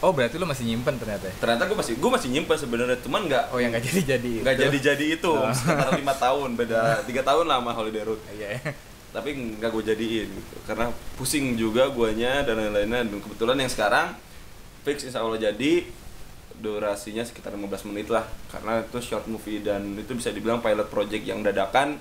[0.00, 1.34] oh berarti lu masih nyimpen ternyata ya?
[1.36, 4.56] Ternyata gue masih gue masih nyimpen sebenarnya cuman nggak oh yang nggak jadi jadi nggak
[4.56, 8.20] jadi jadi itu sekitar lima tahun beda tiga tahun lah sama Holiday Road.
[8.32, 8.74] Iya.
[9.10, 10.86] Tapi nggak gue jadiin gitu karena
[11.20, 13.04] pusing juga guanya dan lain-lainnya.
[13.04, 14.16] Dan kebetulan yang sekarang
[14.86, 15.84] fix insya Allah jadi
[16.60, 18.24] durasinya sekitar 15 menit lah.
[18.48, 22.00] Karena itu short movie dan itu bisa dibilang pilot project yang dadakan.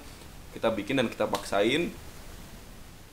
[0.56, 1.92] Kita bikin dan kita paksain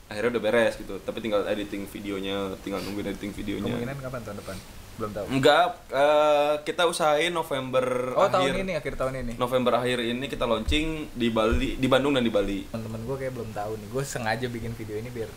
[0.06, 0.94] akhirnya udah beres gitu.
[1.02, 3.74] Tapi tinggal editing videonya tinggal nungguin editing videonya.
[3.74, 4.56] Kemungkinan kapan tahun depan?
[4.96, 5.26] Belum tahu.
[5.28, 7.84] Enggak eh, kita usahain November
[8.16, 8.34] oh akhir.
[8.38, 9.32] tahun ini akhir tahun ini.
[9.36, 12.64] November akhir ini kita launching di Bali, di Bandung dan di Bali.
[12.70, 13.88] teman-teman gue kayak belum tahu nih.
[13.92, 15.28] Gue sengaja bikin video ini biar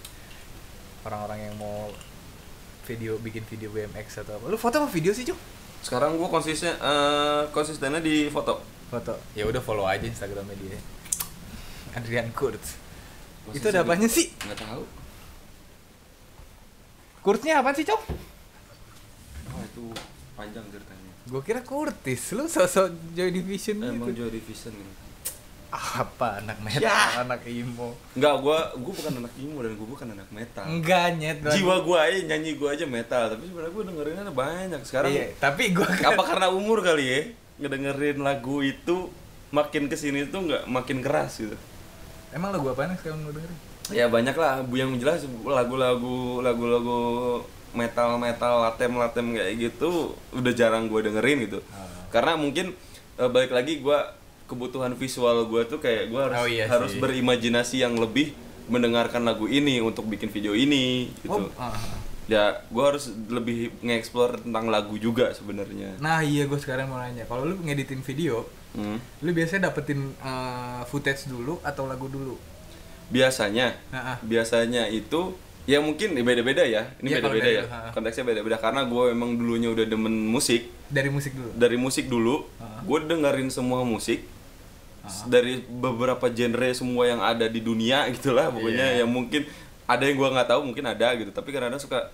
[1.10, 1.92] orang-orang yang mau
[2.86, 4.46] video bikin video BMX atau apa.
[4.50, 5.38] Lu foto apa video sih cuk?
[5.80, 8.60] Sekarang gua konsisten eh, konsistennya di foto.
[8.90, 9.14] foto.
[9.38, 10.80] Ya udah follow aja instagramnya dia.
[11.94, 12.79] Adrian Kurz
[13.52, 14.84] itu ada apanya sih Nggak tahu.
[17.20, 18.02] Kurznya apa sih cok
[19.50, 19.86] Oh, itu
[20.34, 21.12] panjang ceritanya.
[21.26, 24.94] gue kira Kurtis lu sosok Joy Division Emang gitu Joy Division gitu.
[25.70, 27.22] apa anak metal Ya.
[27.22, 30.66] anak emo Enggak, gua gua bukan anak emo dan gua bukan anak metal.
[30.66, 34.82] enggak nyet gua- Jiwa gua aja nyanyi gua aja metal, tapi sebenarnya gua dengerinnya banyak.
[34.82, 37.22] Sekarang iya tapi gue apa karena umur kali ya?
[37.60, 39.14] Ngedengerin lagu itu
[39.50, 41.54] makin ke sini tuh nggak makin keras gitu.
[42.34, 43.58] Emang lagu apa sekarang lu dengerin?
[43.90, 47.00] Ya banyak lah bu yang jelas lagu-lagu lagu-lagu
[47.74, 51.60] metal metal latem latem kayak gitu udah jarang gue dengerin gitu.
[51.74, 51.86] Ah.
[52.10, 52.74] karena mungkin
[53.22, 54.00] eh, balik lagi gue
[54.50, 58.34] kebutuhan visual gue tuh kayak gue harus Oh, iya harus berimajinasi yang lebih
[58.70, 61.50] mendengarkan lagu ini untuk bikin video ini gitu.
[61.50, 61.98] Oh, ah, ah.
[62.30, 65.98] ya gue harus lebih nge-explore tentang lagu juga sebenarnya.
[66.02, 67.26] Nah iya gue sekarang mau nanya.
[67.26, 69.02] Kalau lu ngeditin video Hmm.
[69.26, 72.38] lu biasanya dapetin uh, footage dulu atau lagu dulu?
[73.10, 73.74] Biasanya.
[73.90, 74.18] Nah, ah.
[74.22, 75.34] biasanya itu
[75.66, 76.94] ya mungkin beda-beda ya.
[77.02, 77.62] Ini kalau beda-beda ya.
[77.66, 77.80] lu, ha.
[77.90, 78.58] konteksnya beda-beda.
[78.62, 80.70] Karena gue emang dulunya udah demen musik.
[80.90, 81.50] Dari musik dulu?
[81.58, 82.82] Dari musik dulu Ah.
[82.86, 84.22] gue dengerin semua musik.
[85.26, 88.94] Dari beberapa genre semua yang ada di dunia gitulah pokoknya.
[88.94, 89.06] Iya.
[89.06, 89.50] yang mungkin
[89.90, 91.34] ada yang gue nggak tahu mungkin ada gitu.
[91.34, 92.14] Tapi kadang-kadang suka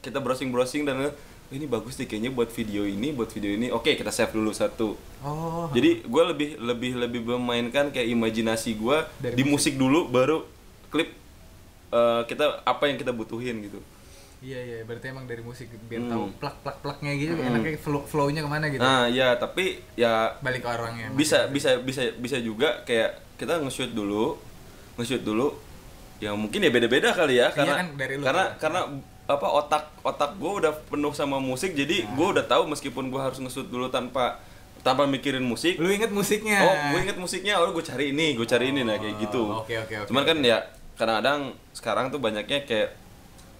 [0.00, 1.12] kita browsing browsing dan "Oh,
[1.54, 4.98] ini bagus nih kayaknya buat video ini buat video ini oke kita save dulu satu
[5.22, 8.98] oh jadi gue lebih lebih lebih memainkan kayak imajinasi gue
[9.32, 9.78] di musik.
[9.78, 10.42] dulu baru
[10.90, 11.14] klip
[11.88, 13.78] eh, kita apa yang kita butuhin gitu
[14.44, 16.10] Iya iya, berarti emang dari musik biar Hmm.
[16.12, 18.76] tahu plak plak plaknya gitu, enaknya flow flow-nya ke mana gitu.
[18.84, 21.08] nah ya tapi ya Balik ke orangnya.
[21.16, 24.36] bisa bisa bisa bisa juga kayak kita nge-shoot dulu
[25.00, 25.56] nge-shoot dulu
[26.20, 28.60] ya mungkin ya beda-beda kali ya karena kan, dari lu karena kan.
[28.60, 28.80] karena
[29.26, 32.12] apa otak otak gue udah penuh sama musik jadi Nah.
[32.12, 34.36] gue udah tahu meskipun gue harus nge-shoot dulu tanpa
[34.80, 36.60] tanpa mikirin musik Lu inget musiknya?
[36.60, 39.74] oh gue inget musiknya oh gue cari ini gue cari ini nah kayak gitu Oke
[39.78, 40.08] oke oke.
[40.08, 40.60] cuman kan ya
[40.94, 41.40] kadang-kadang
[41.72, 42.92] sekarang tuh banyaknya kayak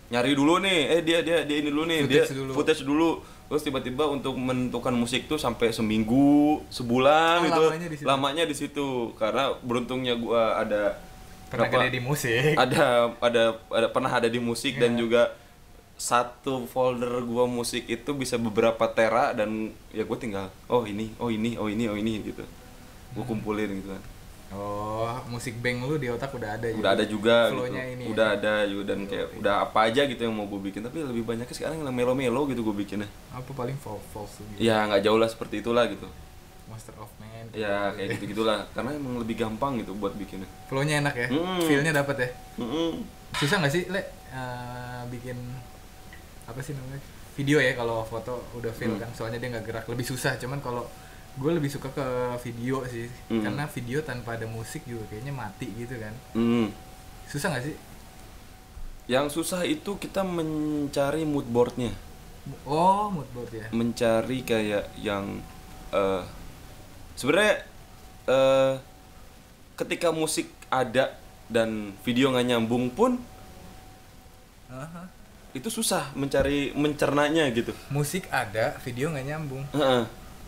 [0.07, 2.51] nyari dulu nih eh dia dia dia ini dulu nih dia Footage dulu.
[2.53, 3.11] footage dulu
[3.45, 8.05] terus tiba-tiba untuk menentukan musik tuh sampai seminggu sebulan Oh, gitu lamanya di situ.
[8.07, 11.01] lamanya di situ karena beruntungnya gua ada
[11.47, 12.53] Pernah gede di musik.
[12.55, 12.85] ada
[13.17, 14.99] ada ada pernah ada di musik dan Iya.
[14.99, 15.23] juga
[15.95, 21.31] satu folder gua musik itu bisa beberapa tera dan ya gue tinggal oh ini oh
[21.31, 22.43] ini oh ini oh ini gitu
[23.15, 24.03] gue kumpulin gitu kan
[24.55, 27.67] Oh, musik bank lu di otak udah ada udah ada juga gitu.
[27.75, 28.07] Ini.
[28.07, 28.39] udah ya?
[28.39, 31.51] ada juga dan kayak udah apa aja gitu yang mau gue bikin tapi lebih banyaknya
[31.51, 33.99] sekarang yang melo-melo gitu gue bikinnya Apa paling false
[34.39, 34.63] gitu.
[34.63, 36.07] ya nggak jauh lah seperti itulah gitu
[36.71, 37.51] Master of Man.
[37.51, 41.29] ya kayak gitu gitulah karena emang lebih gampang gitu buat bikinnya Flow-nya enak ya.
[41.35, 41.59] Hmm.
[41.67, 42.29] Feel-nya dapet ya.
[42.63, 43.03] Mm-mm.
[43.35, 44.07] Susah nggak sih, Le?
[44.31, 45.35] eh, bikin
[46.45, 47.01] apa sih namanya?
[47.35, 49.01] Video ya kalau foto udah feel Hmm.
[49.01, 49.11] kan.
[49.11, 50.37] Soalnya dia nggak gerak, lebih susah.
[50.37, 50.87] Cuman kalau
[51.35, 52.07] gue lebih suka ke
[52.41, 53.11] video sih.
[53.27, 53.43] Hmm.
[53.43, 56.15] Karena video tanpa ada musik juga kayaknya mati gitu kan.
[56.33, 56.71] Mm.
[57.27, 57.77] Susah nggak sih?
[59.05, 61.93] yang susah itu kita mencari mood boardnya
[62.65, 63.69] Oh, mood board ya.
[63.69, 65.45] mencari kayak yang
[65.93, 66.25] eh
[67.13, 67.69] sebenarnya
[68.25, 68.81] eh
[69.77, 71.13] ketika musik ada
[71.53, 73.21] dan video nggak nyambung pun.
[75.55, 79.63] Itu susah mencari mencernanya gitu Musik ada, video nggak nyambung.
[79.71, 80.03] Heeh.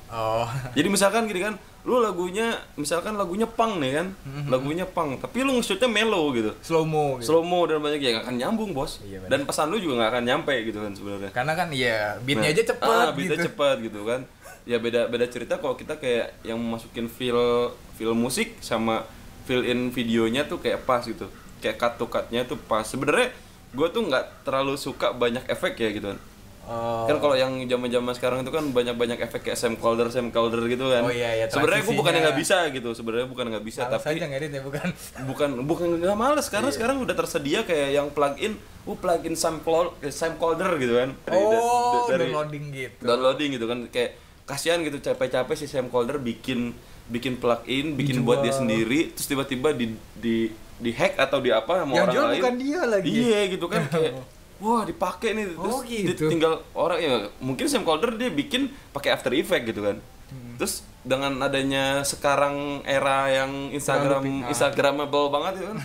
[0.07, 0.47] Oh.
[0.71, 4.47] Jadi misalkan gini kan, lu lagunya misalkan lagunya punk nih kan, Mhm.
[4.47, 7.35] lagunya punk, tapi lu nge-shootnya mellow gitu, Slow mo gitu.
[7.35, 10.11] slow mo dan banyak ya nggak akan nyambung bos, Iya, dan pesan lu juga nggak
[10.13, 11.31] akan nyampe gitu kan sebenarnya.
[11.31, 13.15] Karena kan iya, beatnya Nah, aja cepet ah, gitu.
[13.17, 14.21] beatnya cepet gitu kan.
[14.63, 19.07] Ya beda beda cerita kalau kita kayak yang masukin feel feel musik sama
[19.43, 21.27] fill in videonya tuh kayak pas gitu,
[21.59, 22.83] kayak cut to cutnya tuh pas.
[22.83, 23.31] Sebenarnya
[23.77, 26.21] gue tuh nggak terlalu suka banyak efek ya gitu kan.
[26.67, 27.07] Oh.
[27.07, 30.91] Kan kalau yang zaman-zaman sekarang itu kan banyak-banyak efek kayak Sam Calder, Sam Calder gitu
[30.91, 31.07] kan.
[31.07, 32.91] Oh iya, iya, Sebenarnya gue bukan nggak bisa gitu.
[32.91, 34.89] Sebenarnya bukan nggak bisa, Males tapi aja ngedit ya bukan.
[35.31, 36.53] bukan bukan nggak males Iya.
[36.59, 41.15] karena sekarang udah tersedia kayak yang plugin, uh plugin Sam Calder, Sam Calder gitu kan.
[41.23, 41.55] Dari- Oh,
[42.03, 43.03] da- dari- downloading gitu.
[43.05, 44.11] downloading gitu kan kayak
[44.43, 46.75] kasihan gitu capek-capek si Sam Calder bikin
[47.07, 51.81] bikin plugin, bikin buat dia sendiri, terus tiba-tiba di di di hack atau di apa
[51.81, 52.35] sama Yang orang jual lain.
[52.37, 53.09] bukan dia lagi.
[53.11, 54.13] Iya gitu kan kayak
[54.63, 56.25] wah dipakai nih terus Oh, gitu.
[56.27, 59.97] tinggal orang ya mungkin Sam Calder dia bikin pakai After Effect gitu kan.
[60.27, 60.57] Hmm.
[60.57, 64.49] Terus dengan adanya sekarang era yang Instagram.
[64.49, 65.79] Instagramable banget gitu kan.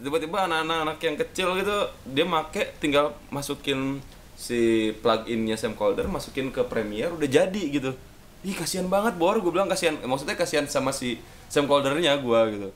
[0.00, 1.76] tiba-tiba anak-anak anak yang kecil gitu
[2.08, 4.00] dia make tinggal masukin
[4.32, 4.56] si
[4.96, 7.92] pluginnya Sam Calder masukin ke Premiere udah jadi gitu
[8.40, 12.68] ih kasihan banget bor gue bilang kasihan maksudnya kasihan sama si Sam Caldernya gue gitu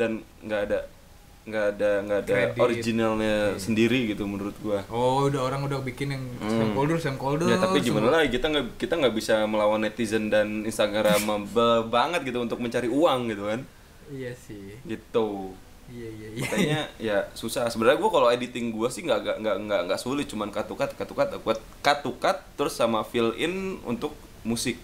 [0.00, 0.10] dan
[0.40, 0.78] nggak ada
[1.40, 2.60] nggak ada nggak ada Kredit.
[2.60, 7.48] Originalnya sendiri gitu menurut gue Oh, udah orang udah bikin yang Sam Colder, Sam Colder.
[7.48, 12.40] ya tapi gimana lagi kita nggak kita nggak bisa melawan netizen dan Instagramable banget gitu
[12.40, 13.60] untuk mencari uang gitu kan
[14.08, 14.76] Iya sih.
[14.84, 16.40] gitu Iya iya iya.
[16.40, 20.48] makanya ya susah sebenarnya gue kalau editing gue sih nggak nggak nggak nggak sulit cuman
[20.48, 20.70] cut
[21.82, 24.78] cut to cut terus sama fill in untuk musik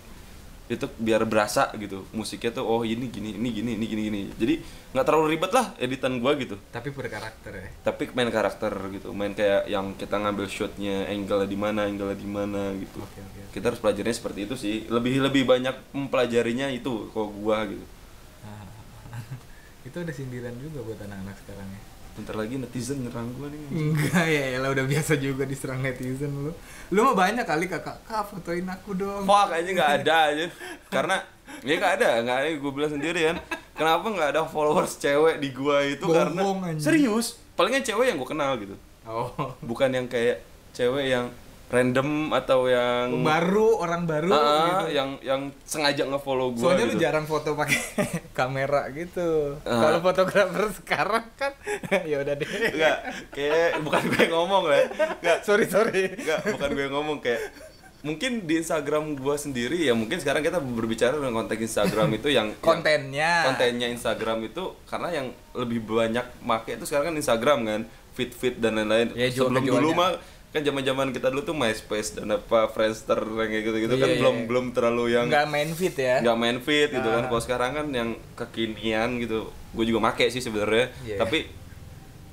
[0.66, 4.54] itu biar berasa gitu musiknya tuh oh ini gini ini gini ini gini gini jadi
[4.90, 7.68] nggak terlalu ribet lah editan gue gitu Tapi berkarakter ya.
[7.86, 12.26] tapi main karakter gitu main kayak yang kita ngambil shotnya angle di mana angle di
[12.26, 13.54] mana gitu Oke oke.
[13.54, 17.86] kita harus pelajarinya seperti itu sih lebih lebih banyak mempelajarinya itu kalau gua gitu
[18.42, 18.66] Ah.
[19.86, 21.82] Itu ada sindiran juga buat anak-anak sekarang ya.
[22.16, 26.52] Bentar lagi netizen nyerang gua nih Enggak ya, lah udah biasa juga diserang netizen lu.
[26.88, 29.22] Lu mah banyak kali kakak, kak fotoin aku dong.
[29.22, 30.46] Fuck aja nggak ada aja
[30.88, 31.16] karena
[31.60, 33.36] ya nggak ada nggak ada gue bilang sendiri kan
[33.72, 36.82] kenapa nggak ada followers cewek di gua itu karena Bohong, anjing.
[36.82, 38.74] serius palingnya cewek yang gue kenal gitu
[39.04, 39.30] Oh.
[39.62, 41.30] bukan yang kayak cewek yang
[41.66, 44.94] random atau yang Baru orang baru Ah, gitu.
[44.94, 47.02] yang yang sengaja nge-follow gua Soalnya lu gitu.
[47.02, 47.80] jarang foto pakai
[48.38, 49.58] kamera gitu.
[49.60, 49.82] Ah.
[49.82, 51.52] Kalau fotografer sekarang kan
[52.10, 52.46] ya udah deh.
[52.46, 52.96] Enggak,
[53.30, 54.78] kayak bukan gue yang ngomong lah.
[55.18, 56.14] Enggak, sorry sorry.
[56.14, 57.42] enggak, bukan gue yang ngomong kayak
[57.98, 62.54] mungkin di Instagram gua sendiri ya mungkin sekarang kita berbicara dengan konteks Instagram itu yang
[62.56, 63.42] Kontennya.
[63.42, 67.80] yang- kontennya Instagram itu karena yang lebih banyak make itu sekarang kan Instagram kan
[68.14, 70.22] fit fit dan lain-lain Ya, sebelum dulu mah
[70.56, 74.08] kan zaman zaman kita dulu tuh MySpace dan apa Friendster yang kayak gitu gitu kan
[74.08, 74.46] Iya, belum iya.
[74.46, 76.16] belum terlalu yang nggak main fit ya.
[76.18, 77.28] nggak main fit gitu kan Ah.
[77.28, 81.16] kalau sekarang kan yang kekinian gitu gue juga make sih sebenarnya Iya.
[81.18, 81.38] tapi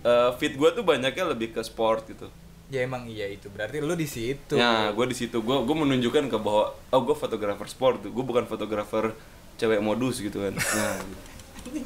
[0.02, 2.28] eh, feed gue tuh banyaknya lebih ke sport gitu
[2.68, 3.54] Ya emang iya itu.
[3.54, 4.58] Berarti lu di situ.
[4.58, 8.24] Ya, gue di situ gue gue menunjukkan ke bahwa oh gue fotografer sport tuh, gue
[8.24, 9.14] bukan fotografer
[9.56, 10.58] cewek modus gitu kan.
[10.74, 11.22] Nah, gitu.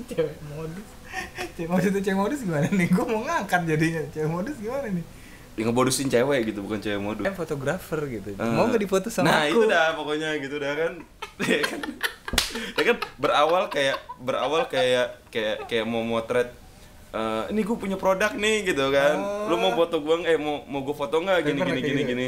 [0.07, 0.87] Cewek modus.
[1.53, 2.87] Cewek maksudnya cewek modus gimana nih?
[2.87, 3.99] Gue mau ngangkat jadinya.
[4.09, 5.03] Cewek modus gimana nih?
[5.57, 7.25] Ya, ngebodusin cewek gitu, bukan cewek modus.
[7.25, 8.37] Kan fotografer gitu.
[8.37, 9.57] Eh, mau nggak difoto sama nah, aku?
[9.57, 10.93] itu dah pokoknya gitu dah kan.
[11.49, 11.81] ya kan.
[12.77, 16.53] Ya kan berawal kayak berawal kayak kayak kayak mau motret
[17.09, 19.17] eh, ini gue punya produk nih gitu kan.
[19.17, 19.49] Oh.
[19.49, 22.11] Lu mau foto gue eh mau mau gue foto nggak gini gini gini gitu?
[22.13, 22.27] gini.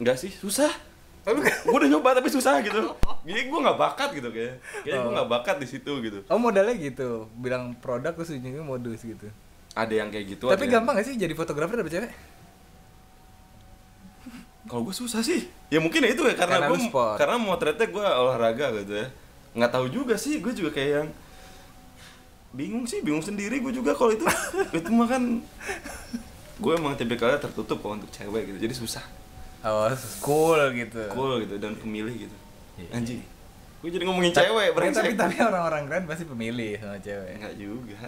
[0.00, 0.72] Enggak sih, susah.
[1.24, 2.88] Oh, gue udah nyoba tapi susah gitu.
[3.28, 4.64] Jadi gue nggak bakat gitu kayak.
[4.80, 5.12] Kayak gue Oh.
[5.12, 6.24] nggak bakat di situ gitu.
[6.32, 9.28] Oh modalnya gitu, bilang produk terus ujungnya modus gitu.
[9.74, 10.46] Ada yang kayak gitu.
[10.46, 12.12] Tapi ada yang- gampang gak sih jadi fotografer dapet cewek?
[14.64, 15.44] Kalau gue susah sih.
[15.68, 16.80] Ya mungkin ya itu ya karena, Karena gue
[17.20, 19.06] karena motretnya gue olahraga gitu ya.
[19.54, 21.08] Nggak tahu juga sih, gue juga kayak yang
[22.54, 24.24] bingung sih, bingung sendiri gue juga kalau itu.
[24.78, 25.22] itu mah kan
[26.54, 28.58] gue emang tipikalnya tertutup kok untuk cewek gitu.
[28.64, 29.04] Jadi susah.
[29.64, 29.88] Oh,
[30.24, 31.02] cool gitu.
[31.12, 32.36] Cool gitu dan pemilih gitu.
[32.80, 32.90] Iya.
[32.94, 33.20] Anjing.
[33.84, 34.96] Gue jadi ngomongin Ta- cewek, brengsek.
[34.96, 37.36] tapi tapi orang-orang keren pasti pemilih sama cewek.
[37.36, 37.98] Enggak juga.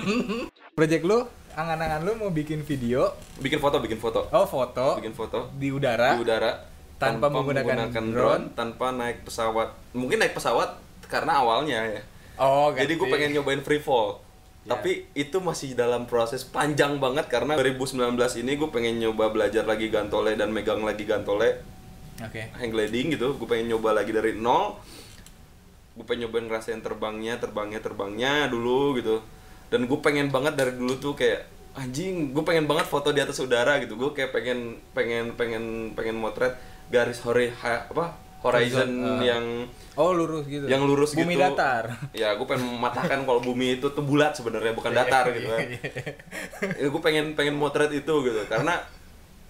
[0.72, 1.18] Project lu,
[1.52, 4.24] angan-angan lu mau bikin video, bikin foto, bikin foto.
[4.26, 6.64] oh foto Bikin foto di udara, di udara
[6.96, 8.56] Tanpa menggunakan drone.
[8.56, 9.92] tanpa naik pesawat.
[9.92, 12.00] Mungkin naik pesawat karena awalnya ya.
[12.38, 13.12] Oh, Jadi gue ganti.
[13.12, 14.16] pengen nyobain free fall.
[14.64, 14.72] Ya.
[14.72, 18.00] Tapi itu masih dalam proses panjang banget karena 2019
[18.38, 21.60] ini gue pengen nyoba belajar lagi gantole dan megang lagi gantole
[22.16, 22.48] Oke.
[22.54, 23.36] hang gliding gitu.
[23.36, 24.80] Gue pengen nyoba lagi dari nol.
[25.92, 29.20] Gue pengen nyobain ngerasain terbangnya, terbangnya, terbangnya dulu gitu.
[29.68, 33.40] Dan gue pengen banget dari dulu tuh kayak anjing, gue pengen banget foto di atas
[33.40, 33.96] udara gitu.
[33.96, 35.64] Gue kayak pengen pengen pengen
[35.96, 36.56] pengen motret
[36.92, 39.22] garis hori ha- apa horizon uh.
[39.22, 39.44] yang
[39.92, 40.64] Oh, lurus gitu.
[40.72, 41.44] yang lurus Bumi gitu.
[41.44, 41.92] datar.
[42.16, 45.68] Ya, gue pengen mematahkan kalau bumi itu tuh bulat sebenarnya bukan datar gitu kan.
[46.80, 48.80] ya, gue pengen pengen motret itu gitu karena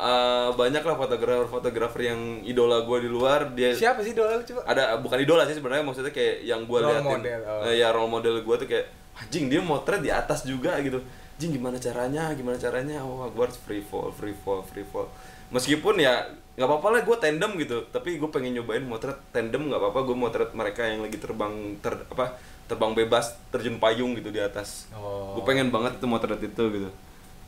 [0.03, 4.67] eh, banyak lah fotografer-fotografer yang idola gue di luar dia Siapa sih doa lu coba?
[4.67, 7.23] ada bukan idola sih sebenarnya maksudnya kayak yang gue liatin.
[7.23, 7.62] model, oh.
[7.71, 10.99] Eh, ya role model gue tuh kayak anjing dia motret di atas juga gitu.
[11.38, 12.99] Anjing gimana caranya gimana caranya?
[13.07, 15.07] Oh gue harus free fall free fall free fall.
[15.55, 17.87] Meskipun ya nggak apa-apa lah gue tandem gitu.
[17.95, 21.95] Tapi gue pengen nyobain motret tandem nggak apa-apa gue motret mereka yang lagi terbang ter
[22.11, 22.37] apa
[22.67, 24.88] terbang bebas terjun payung gitu di atas.
[24.97, 25.37] Oh.
[25.37, 26.91] gue pengen banget tuh motret itu gitu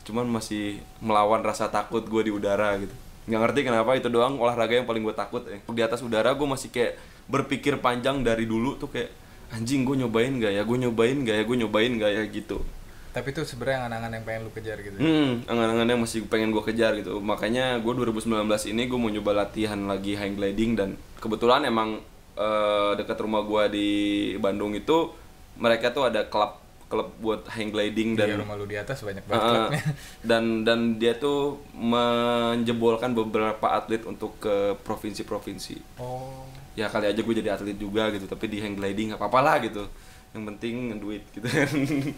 [0.05, 2.93] cuman masih melawan rasa takut gue di udara gitu.
[3.25, 5.57] Nggak ngerti kenapa itu doang olahraga yang paling gue takut ya.
[5.57, 9.09] di atas udara gue masih kayak berpikir panjang dari dulu tuh kayak
[9.49, 10.61] anjing gue nyobain gak ya?
[10.61, 11.43] Gue nyobain gak ya?
[11.43, 12.23] Gue nyobain gak ya?
[12.29, 12.61] Gitu.
[13.15, 14.97] Tapi itu sebenarnya angan-angan yang pengen lu kejar gitu.
[14.99, 17.17] hmm angan-angan yang masih pengen gue kejar gitu.
[17.23, 20.89] Makanya gue 2019 ini gue mau nyoba latihan lagi hang gliding dan
[21.23, 22.03] kebetulan emang
[22.35, 23.89] eh, dekat rumah gue di
[24.37, 25.15] Bandung itu
[25.55, 29.25] mereka tuh ada klub klub buat hang gliding Dan dan rumah lu di atas banyak
[29.25, 29.83] banget Uh, klubnya.
[30.29, 36.45] dan dan dia tuh menjebolkan beberapa atlet untuk ke provinsi-provinsi Oh.
[36.73, 39.87] ya kali aja gue jadi atlet juga gitu tapi di hang gliding apa-apa lah gitu
[40.31, 41.47] yang penting duit gitu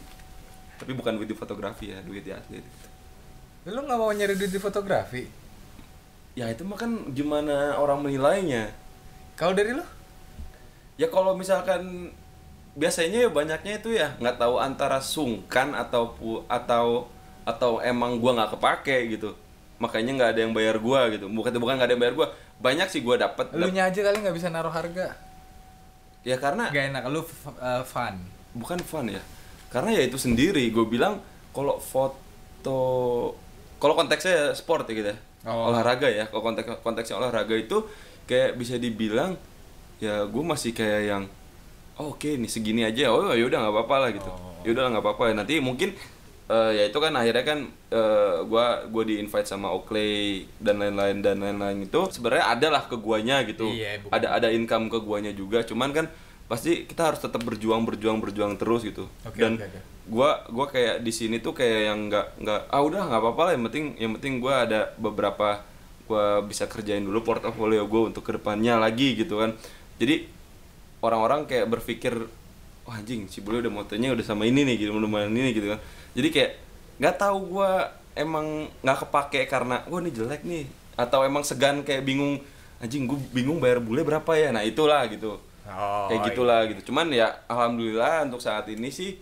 [0.80, 2.88] tapi bukan duit di fotografi ya duit di atlet gitu.
[3.68, 5.24] Lu nggak mau nyari duit di fotografi?
[6.34, 8.70] ya itu mah kan gimana orang menilainya
[9.34, 9.82] Kalau dari lu?
[10.96, 12.14] ya kalau misalkan
[12.78, 16.14] biasanya ya banyaknya itu ya nggak tahu antara sungkan atau
[16.46, 17.10] atau
[17.42, 19.34] atau emang gua nggak kepake gitu.
[19.82, 21.26] Makanya nggak ada yang bayar gua gitu.
[21.26, 22.28] Bukan bukan nggak ada yang bayar gua
[22.62, 25.18] banyak sih gua dapat Lu nya aja kali nggak bisa naruh harga.
[26.28, 28.20] ya karena Gak enak, lu uh, fun.
[28.52, 29.22] bukan fun ya.
[29.72, 30.68] Karena ya itu sendiri.
[30.76, 31.24] Gue bilang
[31.56, 32.80] kalau foto
[33.80, 35.18] kalau konteksnya sport ya gitu ya.
[35.48, 35.72] Oh.
[35.72, 36.28] olahraga ya.
[36.28, 37.88] Kalau konteks konteksnya olahraga itu
[38.28, 39.40] kayak bisa dibilang
[40.04, 41.24] ya gue masih kayak yang
[41.98, 43.10] oh, oke nih segini aja.
[43.10, 44.30] Oh ya udah nggak apa-apa lah gitu.
[44.30, 44.54] Oh.
[44.62, 45.24] ya udah nggak apa-apa.
[45.34, 45.94] Nanti mungkin
[46.48, 47.60] eh, ya itu kan akhirnya kan
[47.92, 52.84] eh, gua gue di invite sama Oakley dan lain-lain dan lain-lain itu sebenarnya ada lah
[52.86, 53.68] ke guanya gitu.
[53.68, 55.62] Iya, bukan- ada ada income ke guanya juga.
[55.62, 56.06] Cuman kan
[56.48, 59.12] pasti kita harus tetap berjuang berjuang berjuang terus gitu.
[59.28, 59.80] Oke, dan oke, oke.
[60.08, 63.52] gua gua kayak di sini tuh kayak yang nggak nggak ah udah nggak apa-apa lah.
[63.60, 65.60] Yang penting yang penting gua ada beberapa
[66.08, 69.52] gua bisa kerjain dulu portofolio gue untuk ke depannya lagi gitu kan.
[70.00, 70.37] Jadi
[71.02, 72.14] orang-orang kayak berpikir
[72.88, 75.80] wah anjing si bule udah motonya udah sama ini nih gitu main ini gitu kan.
[76.16, 76.52] Jadi kayak
[76.98, 80.66] nggak tahu gua emang nggak kepake karena wah ini jelek nih
[80.98, 82.42] atau emang segan kayak bingung
[82.82, 84.50] anjing gue bingung bayar bule berapa ya?
[84.50, 85.38] Nah itulah gitu.
[85.68, 86.90] Oh, kayak gitulah gitu.
[86.90, 89.20] Cuman ya alhamdulillah untuk saat ini sih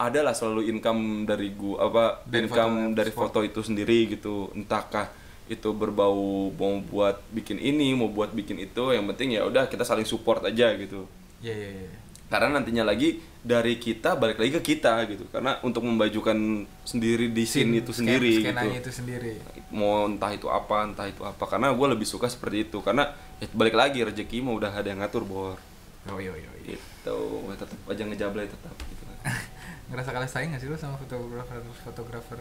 [0.00, 4.48] ada lah selalu income dari gua apa Dari income foto- dari foto itu sendiri gitu.
[4.56, 5.12] Entahkah
[5.50, 9.82] itu berbau mau buat bikin ini mau buat bikin itu yang penting ya udah kita
[9.82, 11.10] saling support aja gitu.
[11.42, 11.90] Iya, iya, iya.
[12.30, 15.26] karena nantinya lagi dari kita balik lagi ke kita gitu.
[15.34, 18.86] Karena untuk membajukan sendiri di scene itu sendiri skenanya gitu.
[18.86, 19.32] itu sendiri.
[19.74, 21.42] Mau entah itu apa entah itu apa.
[21.50, 22.78] Karena gue lebih suka seperti itu.
[22.86, 23.10] Karena
[23.42, 25.58] ya, balik lagi rezeki mau udah ada yang ngatur bor.
[26.06, 26.78] Oh iya iya iya.
[26.78, 27.18] gitu.
[27.50, 29.02] Tetap aja ngejablay tetap gitu.
[29.90, 32.38] Ngerasa kalah saing gak sih lu sama fotografer fotografer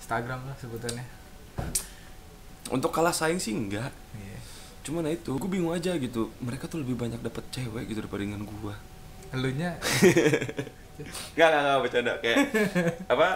[0.00, 1.04] Instagram lah sebutannya
[2.68, 3.90] untuk kalah saing sih enggak.
[4.12, 4.38] Iya.
[4.82, 6.28] Cuman nah itu gue bingung aja gitu.
[6.38, 8.74] Mereka tuh lebih banyak dapat cewek gitu daripada dengan gue
[9.30, 9.76] elunya?
[11.34, 12.12] Nggak nggak nggak bercanda.
[12.18, 12.36] Kayak
[13.12, 13.28] apa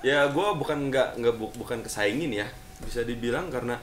[0.00, 2.46] ya gue bukan nggak nggak bu- bukan kesaingin ya.
[2.78, 3.78] Bisa dibilang karena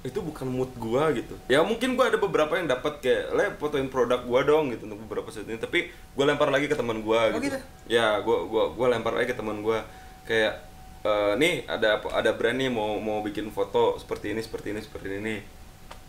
[0.00, 1.34] itu bukan mood gua gitu.
[1.50, 5.02] Ya mungkin gua ada beberapa yang dapat kayak le fotoin produk gua dong gitu untuk
[5.02, 5.58] beberapa saat ini.
[5.58, 7.50] Tapi gua lempar lagi ke teman gua Oh, gitu.
[7.50, 7.58] gitu?
[7.90, 9.82] ya gua gua gua lempar lagi ke teman gua.
[10.22, 10.62] Kayak
[11.06, 15.08] eh, nih ada ada brand nih mau mau bikin foto seperti ini seperti ini seperti
[15.22, 15.36] ini.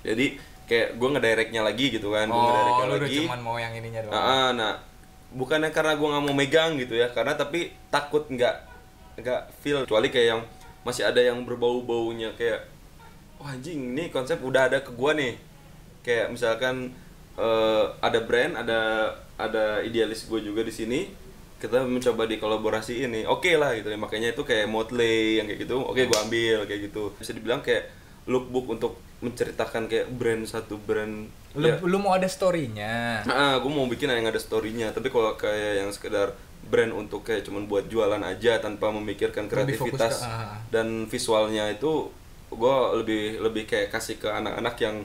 [0.01, 0.25] Jadi
[0.65, 3.19] kayak gua ngedirectnya lagi gitu kan gua oh ngedirectnya lu lagi.
[3.23, 4.17] cuman mau yang ininya doang.
[4.17, 4.73] Ah, ah, nah
[5.27, 8.55] bukannya karena gue nggak mau megang gitu ya karena tapi takut nggak
[9.21, 9.85] nggak feel.
[9.85, 10.41] Kecuali kayak yang
[10.81, 12.63] masih ada yang berbau baunya kayak
[13.37, 15.37] wah anjing ini konsep udah ada ke gua nih.
[16.01, 16.95] Kayak misalkan
[17.37, 18.79] eh, ada brand ada
[19.37, 21.26] ada idealis gue juga di sini
[21.57, 23.87] kita mencoba di kolaborasi ini oke lah gitu.
[23.87, 27.13] Ya makanya itu kayak Motley yang kayak gitu oke gua ambil kayak gitu.
[27.15, 27.89] Bisa dibilang kayak
[28.25, 31.25] lookbook untuk menceritakan kayak brand satu brand.
[31.57, 33.25] Lu, ya, lu mau ada storynya.
[33.25, 36.37] Nah, gue mau bikin yang ada story-nya, tapi kalau kayak yang sekedar
[36.69, 40.59] brand untuk kayak cuman buat jualan aja tanpa memikirkan kreativitas ke- ah.
[40.69, 42.11] dan visualnya itu
[42.47, 44.95] gue lebih lebih kayak kasih ke anak-anak yang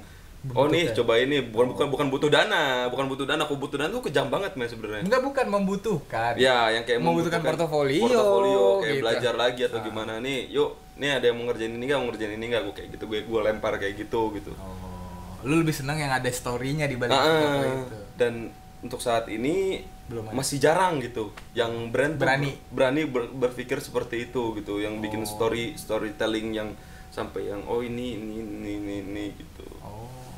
[0.53, 0.95] oh nih ya?
[0.97, 1.39] coba ini.
[1.41, 2.87] Bukan bukan bukan butuh dana.
[2.89, 3.43] Bukan butuh dana.
[3.43, 5.03] Aku butuh dana tuh kejam banget men sebenarnya.
[5.03, 5.47] Enggak bukan.
[5.47, 6.35] Membutuhkan.
[6.35, 9.03] Ya yang kayak Membutuhkan portofolio, portofolio kayak gitu.
[9.03, 9.85] belajar lagi atau Ah.
[9.85, 10.13] gimana.
[10.19, 10.75] Nih yuk.
[10.95, 11.99] Nih ada yang mau ngerjain ini nggak?
[11.99, 12.63] Mau ngerjain ini nggak?
[12.65, 13.05] Gue kayak gitu.
[13.07, 14.51] Gue gue lempar kayak gitu gitu.
[14.53, 15.41] Oh.
[15.43, 17.97] Lu lebih senang yang ada storynya di balik Ah, foto itu.
[18.15, 18.33] Dan
[18.81, 20.35] untuk saat ini Belum ada.
[20.35, 21.31] masih jarang gitu.
[21.53, 22.51] Yang brand Berani.
[22.53, 24.79] ber- berani ber- berpikir seperti itu gitu.
[24.79, 25.29] Yang bikin Oh.
[25.29, 26.71] story storytelling yang
[27.09, 29.65] sampai yang oh ini ini ini ini, ini gitu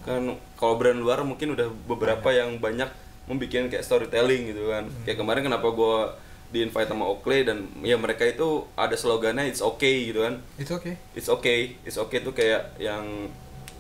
[0.05, 0.21] kan
[0.55, 2.89] kalau brand luar mungkin udah beberapa yang banyak
[3.25, 4.85] membuat kayak storytelling gitu kan.
[4.85, 5.03] Hmm.
[5.09, 5.97] kayak kemarin kenapa gue
[6.53, 10.39] di invite sama Oakley dan ya mereka itu ada slogannya it's okay gitu kan.
[10.55, 10.95] It's okay.
[11.17, 11.59] It's okay.
[11.83, 13.33] It's okay tuh kayak yang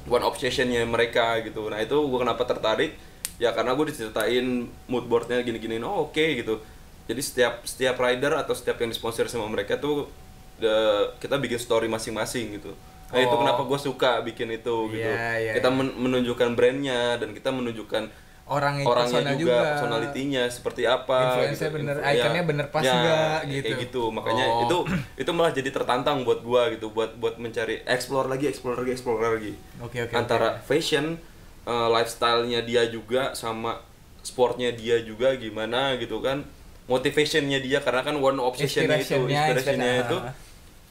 [0.08, 1.68] one obsessionnya mereka gitu.
[1.68, 2.96] Nah itu gue kenapa tertarik?
[3.36, 6.58] Ya karena gue diceritain mood boardnya gini-gini oh oke gitu.
[7.04, 10.08] Jadi setiap setiap rider atau setiap yang disponsori sama mereka tuh
[10.56, 12.72] the- kita bikin story masing-masing gitu
[13.14, 13.40] nah itu Oh.
[13.40, 15.76] kenapa gue suka bikin itu gitu Iya, iya, kita iya.
[15.76, 18.10] men- menunjukkan brandnya dan kita menunjukkan
[18.44, 23.38] orang yang orangnya personal juga, personalitinya seperti apa Influence-nya bener, Influ- ikonnya bener pas nggak,
[23.48, 23.64] gitu.
[23.64, 24.60] kayak gitu makanya Oh.
[24.60, 24.76] itu
[25.16, 29.16] itu malah jadi tertantang buat gua gitu buat buat mencari explore lagi explore lagi explore
[29.22, 31.16] lagi Oke, oke, antara fashion
[31.64, 33.80] uh, lifestyle-nya dia juga sama
[34.20, 36.44] sportnya dia juga gimana gitu kan
[36.84, 40.32] motivationnya dia karena kan one obsession-nya itu Inspiration-nya, itu ah.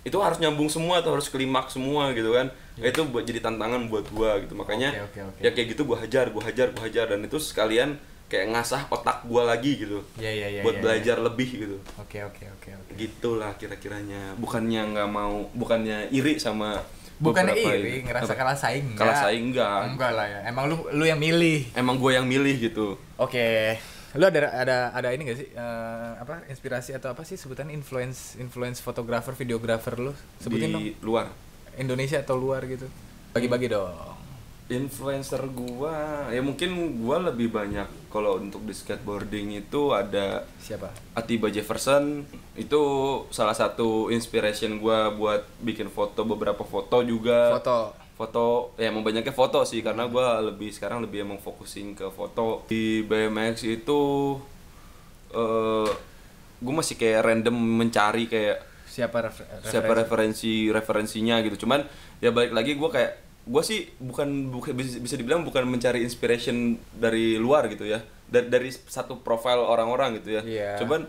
[0.03, 2.51] Itu harus nyambung semua atau harus klimaks semua gitu kan.
[2.75, 4.53] Itu buat jadi tantangan buat gua gitu.
[4.53, 4.91] Makanya.
[5.07, 5.39] Oke, oke, oke.
[5.39, 7.05] ya kayak gitu gua hajar gua hajar gua hajar.
[7.15, 7.95] Dan itu sekalian
[8.27, 10.03] kayak ngasah otak gua lagi gitu.
[10.19, 11.77] Iya, iya, iya, buat iya, belajar lebih gitu.
[11.95, 12.91] Oke oke oke oke.
[12.99, 14.35] Gitulah kira-kiranya.
[14.35, 16.83] Bukannya nggak mau bukannya iri sama
[17.23, 18.07] bukannya beberapa iri ini.
[18.09, 20.39] ngerasa kalah saing kalah saing enggak enggak lah ya.
[20.49, 21.71] Emang lu lu yang milih.
[21.77, 22.99] Emang gue yang milih gitu.
[23.15, 23.79] Oke,
[24.13, 28.37] lu ada ada ada ini gak sih eh, apa inspirasi atau apa sih sebutan influence
[28.37, 30.13] influence fotografer videografer lu?
[30.37, 30.81] Sebutin dong.
[30.81, 31.33] di luar.
[31.81, 32.85] Indonesia atau luar gitu.
[33.33, 34.13] Bagi-bagi dong.
[34.69, 40.93] Influencer gua ya mungkin gua lebih banyak kalau untuk di skateboarding itu ada siapa?
[41.17, 42.21] Atiba Jefferson.
[42.53, 42.81] Itu
[43.33, 47.57] salah satu inspiration gua buat bikin foto beberapa foto juga.
[47.57, 52.07] Foto foto ya emang banyaknya foto sih karena gua lebih sekarang lebih emang fokusin ke
[52.13, 52.65] foto.
[52.69, 54.01] Di BMX itu
[55.33, 55.89] eh
[56.63, 61.67] gue masih kayak random mencari kayak siapa refer siapa referensi referensinya gitu.
[61.67, 61.83] Cuman
[62.23, 63.11] ya balik lagi gue kayak
[63.43, 67.99] gue sih bukan bukan bisa, dibilang bukan mencari inspiration dari luar gitu ya.
[68.31, 70.41] Dari dari satu profil orang-orang gitu ya.
[70.45, 70.71] Iya.
[70.79, 71.03] cuman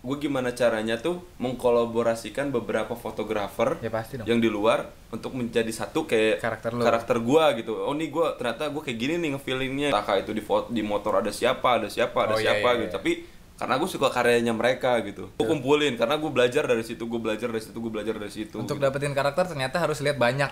[0.00, 4.24] gue gimana caranya tuh mengkolaborasikan beberapa fotografer Ya, pasti dong.
[4.24, 6.80] yang di luar untuk menjadi satu kayak Karakter lu.
[6.80, 10.40] karakter gua gitu oh nih gua ternyata gue kayak gini nih ngefeelingnya entah itu di
[10.40, 12.96] foto di motor ada siapa ada siapa ada Oh, iya, siapa iya, gitu iya.
[12.96, 13.12] tapi
[13.54, 17.48] karena gue suka karyanya mereka gitu gue kumpulin karena gue belajar dari situ gue belajar
[17.48, 18.82] dari situ gue belajar dari situ untuk gitu.
[18.82, 20.48] dapetin karakter ternyata harus lihat banyak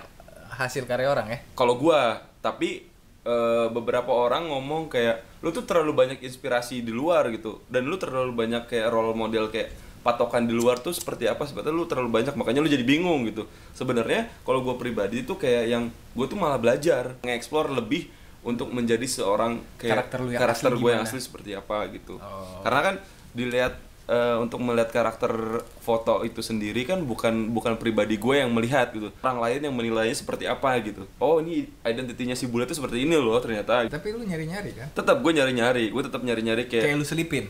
[0.51, 2.85] hasil karya orang ya kalau gua tapi
[3.29, 7.61] eh, beberapa orang ngomong kayak lu tuh terlalu banyak inspirasi di luar gitu.
[7.69, 9.69] Dan lu terlalu banyak kayak role model kayak
[10.01, 11.45] patokan di luar tuh seperti apa?
[11.45, 13.45] Sebetulnya lu terlalu banyak makanya lu jadi bingung gitu.
[13.77, 15.85] Sebenarnya kalau gua pribadi tuh kayak yang
[16.17, 18.09] gue tuh malah belajar nge-explore lebih
[18.43, 22.17] untuk menjadi seorang kayak Karakter lu yang karakter gue yang asli seperti apa gitu.
[22.23, 22.63] Oh.
[22.63, 22.95] karena kan
[23.35, 23.75] dilihat
[24.09, 25.31] eh, untuk melihat karakter
[25.79, 30.17] foto itu sendiri kan bukan bukan pribadi gue yang melihat gitu orang lain yang menilainya
[30.17, 34.25] seperti apa gitu oh ini identitinya si bule itu seperti ini loh ternyata Tapi lu
[34.25, 34.89] nyari-nyari kan?
[34.91, 37.47] tetap gue nyari nyari gue tetap nyari nyari kayak Kayak lu selipin.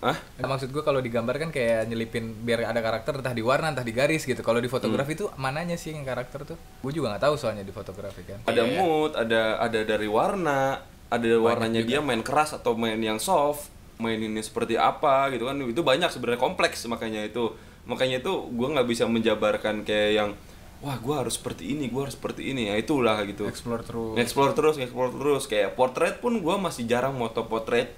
[0.00, 3.80] ah Maksud gue kalau digambar kan kayak nyelipin biar ada karakter entah di warna entah
[3.80, 4.38] di garis gitu.
[4.38, 5.20] Kalau di fotografi Hmm.
[5.22, 6.58] tuh mananya sih yang karakter tuh?
[6.78, 8.42] Gue juga nggak tahu soalnya di fotografi kan.
[8.44, 8.76] ada Iya.
[8.76, 13.71] mood ada ada dari warna ada warnanya dia main keras atau main yang soft
[14.02, 15.54] main ini seperti apa gitu kan.
[15.62, 17.54] Itu banyak sebenarnya kompleks makanya itu.
[17.86, 20.30] Makanya itu gue nggak bisa menjabarkan kayak yang
[20.82, 22.66] wah gue harus seperti ini gue harus seperti ini.
[22.66, 23.46] Ya itulah gitu.
[23.46, 24.18] Explore terus.
[24.18, 25.46] explore terus explore terus.
[25.46, 27.94] Kayak portrait pun gue masih jarang moto portrait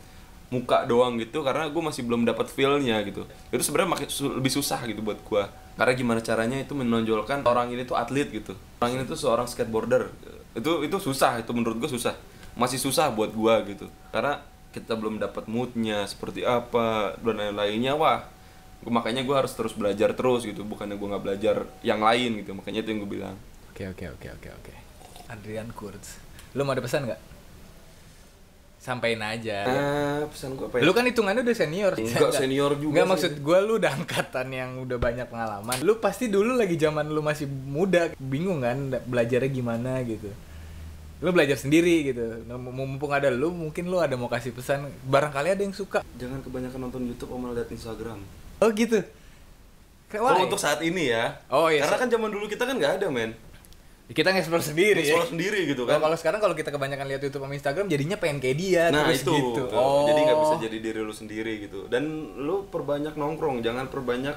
[0.53, 3.25] muka doang gitu karena gue masih belum dapat feelnya gitu.
[3.51, 5.45] Itu sebenarnya makin su- lebih susah gitu buat gue
[5.75, 8.55] karena gimana caranya itu menonjolkan orang ini tuh atlet gitu.
[8.79, 10.13] Orang ini tuh seorang skateboarder.
[10.55, 12.15] Itu itu susah itu menurut gue susah.
[12.55, 13.87] Masih susah buat gue gitu.
[14.15, 14.39] Karena
[14.75, 18.27] kita belum dapat moodnya seperti apa dan lain-lainnya wah
[18.83, 22.53] gua- makanya gue harus terus belajar terus gitu bukannya gue nggak belajar yang lain gitu
[22.53, 23.37] makanya itu yang gue bilang
[23.70, 24.72] Oke oke oke oke oke.
[25.27, 26.22] Adrian Kurz.
[26.53, 27.18] Lu mau ada pesan nggak?
[28.79, 29.64] Sampaiin aja.
[29.64, 31.93] ah pesan gue apa ya Lu kan hitungannya udah senior.
[31.97, 33.12] Enggak, senior juga Enggak sih.
[33.16, 35.77] maksud gue lu udah angkatan yang udah banyak pengalaman.
[35.81, 40.29] Lu pasti dulu lagi zaman lu masih muda, bingung kan belajarnya gimana gitu.
[41.25, 42.45] Lu belajar sendiri gitu.
[42.45, 44.93] Nah, Mumpung ada lu, mungkin lu ada mau kasih pesan.
[45.09, 46.05] Barangkali ada yang suka.
[46.20, 48.20] jangan kebanyakan nonton YouTube sama lihat Instagram
[48.61, 49.01] Oh gitu.
[50.14, 50.47] Why?
[50.47, 51.43] untuk saat ini ya.
[51.51, 53.35] Oh, iya, Karena kan zaman dulu kita kan nggak ada men.
[54.05, 55.25] Kita nge-explore sendiri ya.
[55.25, 55.97] Sendiri gitu kan.
[55.97, 59.25] kalau sekarang kalau kita kebanyakan lihat YouTube sama Instagram jadinya pengen kayak dia Nah terus
[59.25, 59.64] itu, gitu.
[59.64, 60.05] tuh.
[60.05, 61.81] jadi nggak bisa jadi diri lu sendiri gitu.
[61.89, 62.05] Dan
[62.37, 64.37] lu perbanyak nongkrong, jangan perbanyak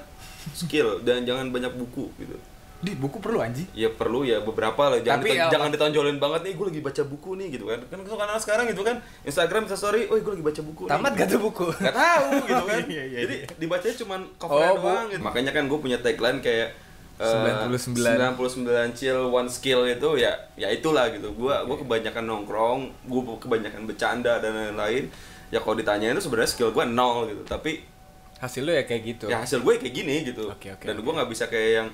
[0.55, 2.39] skill dan jangan banyak buku gitu.
[2.77, 3.65] Di buku perlu anjing.
[3.73, 5.01] Ya perlu ya beberapa lah.
[5.01, 6.53] Jangan Tapi diton- ya, jangan ditonjolin banget nih.
[6.53, 7.79] Gue lagi baca buku nih gitu kan.
[7.83, 10.83] Kan anak sekarang gitu kan Instagram bisa story, oh gue lagi baca buku.
[10.85, 11.65] nih." Tamat gak tuh buku?
[11.73, 12.81] Gak tahu gitu kan.
[12.85, 15.21] Iya, iya, Jadi dibacanya cuman covernya Oh, doang gitu.
[15.21, 16.69] Makanya kan gue punya tagline kayak
[17.17, 17.33] eh,
[17.73, 18.37] 99.
[18.37, 21.33] 99 chill one skill itu ya ya itulah gitu.
[21.33, 25.09] Gua gua kebanyakan nongkrong, gua kebanyakan bercanda dan lain-lain.
[25.49, 27.41] Ya kalau ditanyain itu sebenarnya skill gua nol gitu.
[27.41, 27.81] Tapi
[28.37, 29.25] Hasil lu ya kayak gitu.
[29.25, 30.45] ya hasil gue kayak gini gitu.
[30.45, 31.01] Oke, oke, dan oke.
[31.01, 31.87] gua nggak bisa kayak yang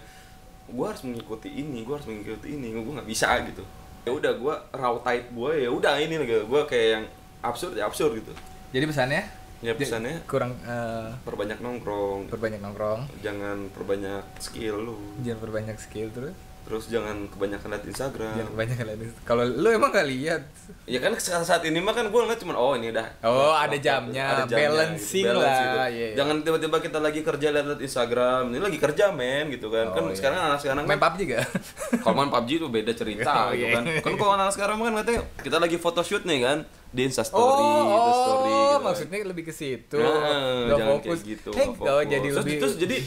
[0.72, 3.64] gua harus mengikuti ini, gua harus mengikuti ini, gua nggak bisa gitu.
[4.03, 6.43] Ya udah gua raw type gua ya udah ini gitu.
[6.47, 7.05] Gua kayak yang
[7.43, 8.32] absurd ya absurd gitu.
[8.72, 9.24] Jadi pesannya?
[9.64, 16.11] Ya pesannya kurang eh, perbanyak nongkrong perbanyak nongkrong, jangan perbanyak skill lu jangan perbanyak skill
[16.11, 19.14] terus, terus jangan kebanyakan liat Instagram jangan banyak lihat.
[19.22, 20.41] Kalau lu emang gak lihat?
[20.84, 23.64] ya kan saat, saat ini mah kan gue ngeliat cuma oh ini dah Oh, Nah,
[23.64, 25.76] ada jamnya, ada jamnya, balancing Balance lah, gitu.
[25.76, 26.07] iya, iya.
[26.16, 30.09] jangan tiba-tiba kita lagi kerja liat Instagram ini lagi kerja men gitu kan kan Oh,
[30.09, 30.16] iya.
[30.16, 31.43] sekarang anak sekarang Main kan PUBG gak?
[32.01, 33.76] kalau main PUBG itu beda cerita Oh, gitu iya.
[33.76, 36.57] kan kan kalau anak sekarang kan katanya kita lagi photoshoot nih kan
[36.89, 38.82] di Instastory, oh, di story oh, gitu kan.
[38.86, 39.97] maksudnya lebih ke situ.
[39.97, 41.09] Nah, Gak jangan fokus.
[41.18, 41.49] kayak gitu.
[41.49, 42.05] Eh, nggak oh, fokus.
[42.05, 42.97] jadi terus, lebih terus jadi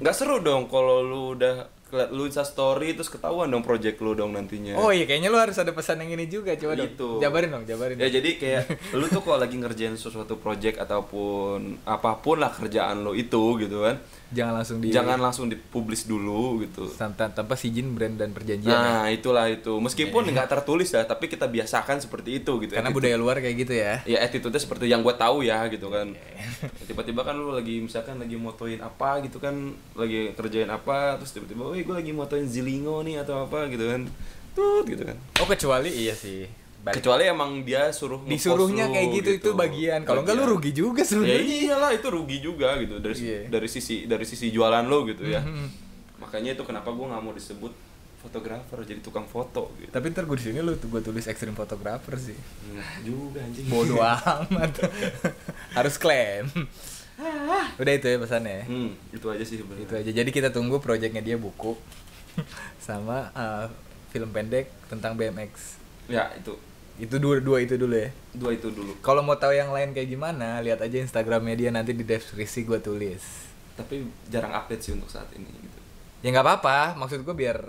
[0.00, 4.18] nggak seru dong kalau lu udah keliat lu Insta story terus ketahuan dong project lu
[4.18, 4.74] dong nantinya.
[4.74, 6.90] Oh iya, kayaknya lu harus ada pesan yang ini juga, coba dong.
[6.90, 7.08] Gitu.
[7.22, 7.96] Jabarin dong, jabarin.
[8.02, 8.62] Ya jadi kayak
[8.98, 13.86] lu tuh kalau lagi ngerjain sesuatu project ataupun apa pun lah kerjaan lo itu gitu
[13.86, 14.02] kan.
[14.26, 16.90] Jangan langsung di Jangan langsung dipublish dulu gitu.
[16.90, 18.68] tanpa, tanpa izin brand dan perjanjian.
[18.68, 18.74] ya.
[18.74, 19.78] Nah, itulah itu.
[19.78, 22.74] Meskipun nggak tertulis lah, tapi kita biasakan seperti itu gitu.
[22.74, 24.02] Karena Attitude- budaya luar kayak gitu ya.
[24.02, 26.10] ya attitude-nya seperti yang gue tahu ya gitu kan
[26.88, 29.54] tiba-tiba kan lu lagi misalkan lagi motoin apa gitu kan
[29.92, 34.02] lagi kerjain apa terus tiba-tiba woi gue lagi motoin zilingo nih atau apa gitu kan
[34.52, 36.65] tut gitu kan Oh kecuali iya sih.
[36.86, 37.02] Balik.
[37.02, 40.00] kecuali emang dia suruh Disuruhnya lu kayak gitu, itu bagian.
[40.00, 41.42] Kalau enggak lu rugi juga ya sebenarnya.
[41.42, 43.40] iyalah itu rugi juga gitu dari Iya.
[43.50, 45.66] dari sisi dari sisi jualan lo gitu ya Mhm.
[46.16, 47.74] makanya itu kenapa gue nggak mau disebut
[48.16, 52.14] fotografer jadi tukang foto gitu Tapi ntar gue di sini lu gue tulis ekstrim fotografer
[52.16, 52.38] sih.
[52.70, 54.70] nah juga anjing Bodoh amat.
[55.76, 56.46] Harus klaim.
[57.76, 58.56] Udah itu ya pesannya.
[58.56, 58.64] ya.
[58.64, 60.10] hmm, itu aja sih sebenarnya Itu aja.
[60.12, 61.74] Jadi kita tunggu proyeknya dia buku
[62.78, 63.66] sama uh,
[64.08, 65.82] film pendek tentang BMX.
[66.06, 66.54] ya itu
[66.96, 68.08] Itu dua dua itu dulu ya.
[68.32, 71.92] dua itu dulu Kalau mau tahu yang lain kayak gimana, lihat aja Instagramnya dia nanti
[71.92, 73.22] di deskripsi gue tulis.
[73.72, 75.78] tapi jarang update sih untuk saat ini gitu
[76.20, 77.60] Ya nggak apa-apa, maksud gue biar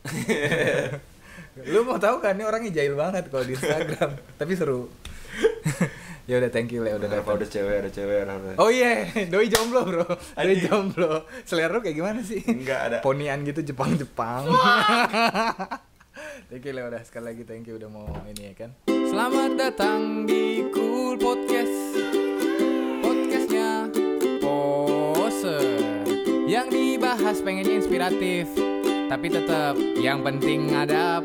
[1.66, 4.10] lu mau tahu kan ini orangnya jahil banget kalau di Instagram,
[4.40, 4.86] tapi seru.
[6.30, 7.36] ya udah thank you le udah udah datang.
[7.36, 8.54] udah cewek ada cewek ada.
[8.56, 10.62] Oh iya, doi jomblo bro, doi Anjing.
[10.64, 11.26] jomblo.
[11.42, 12.40] Selera lu kayak gimana sih?
[12.40, 12.96] Nggak ada.
[13.02, 14.46] Ponian gitu Jepang Jepang.
[16.50, 18.70] Thank you udah sekali lagi thank you udah mau ini ya kan.
[18.86, 21.98] Selamat datang di Cool Podcast.
[23.02, 23.90] Podcastnya
[24.38, 25.80] Poser
[26.46, 28.50] yang dibahas pengennya inspiratif,
[29.10, 31.22] tapi tetap yang penting ada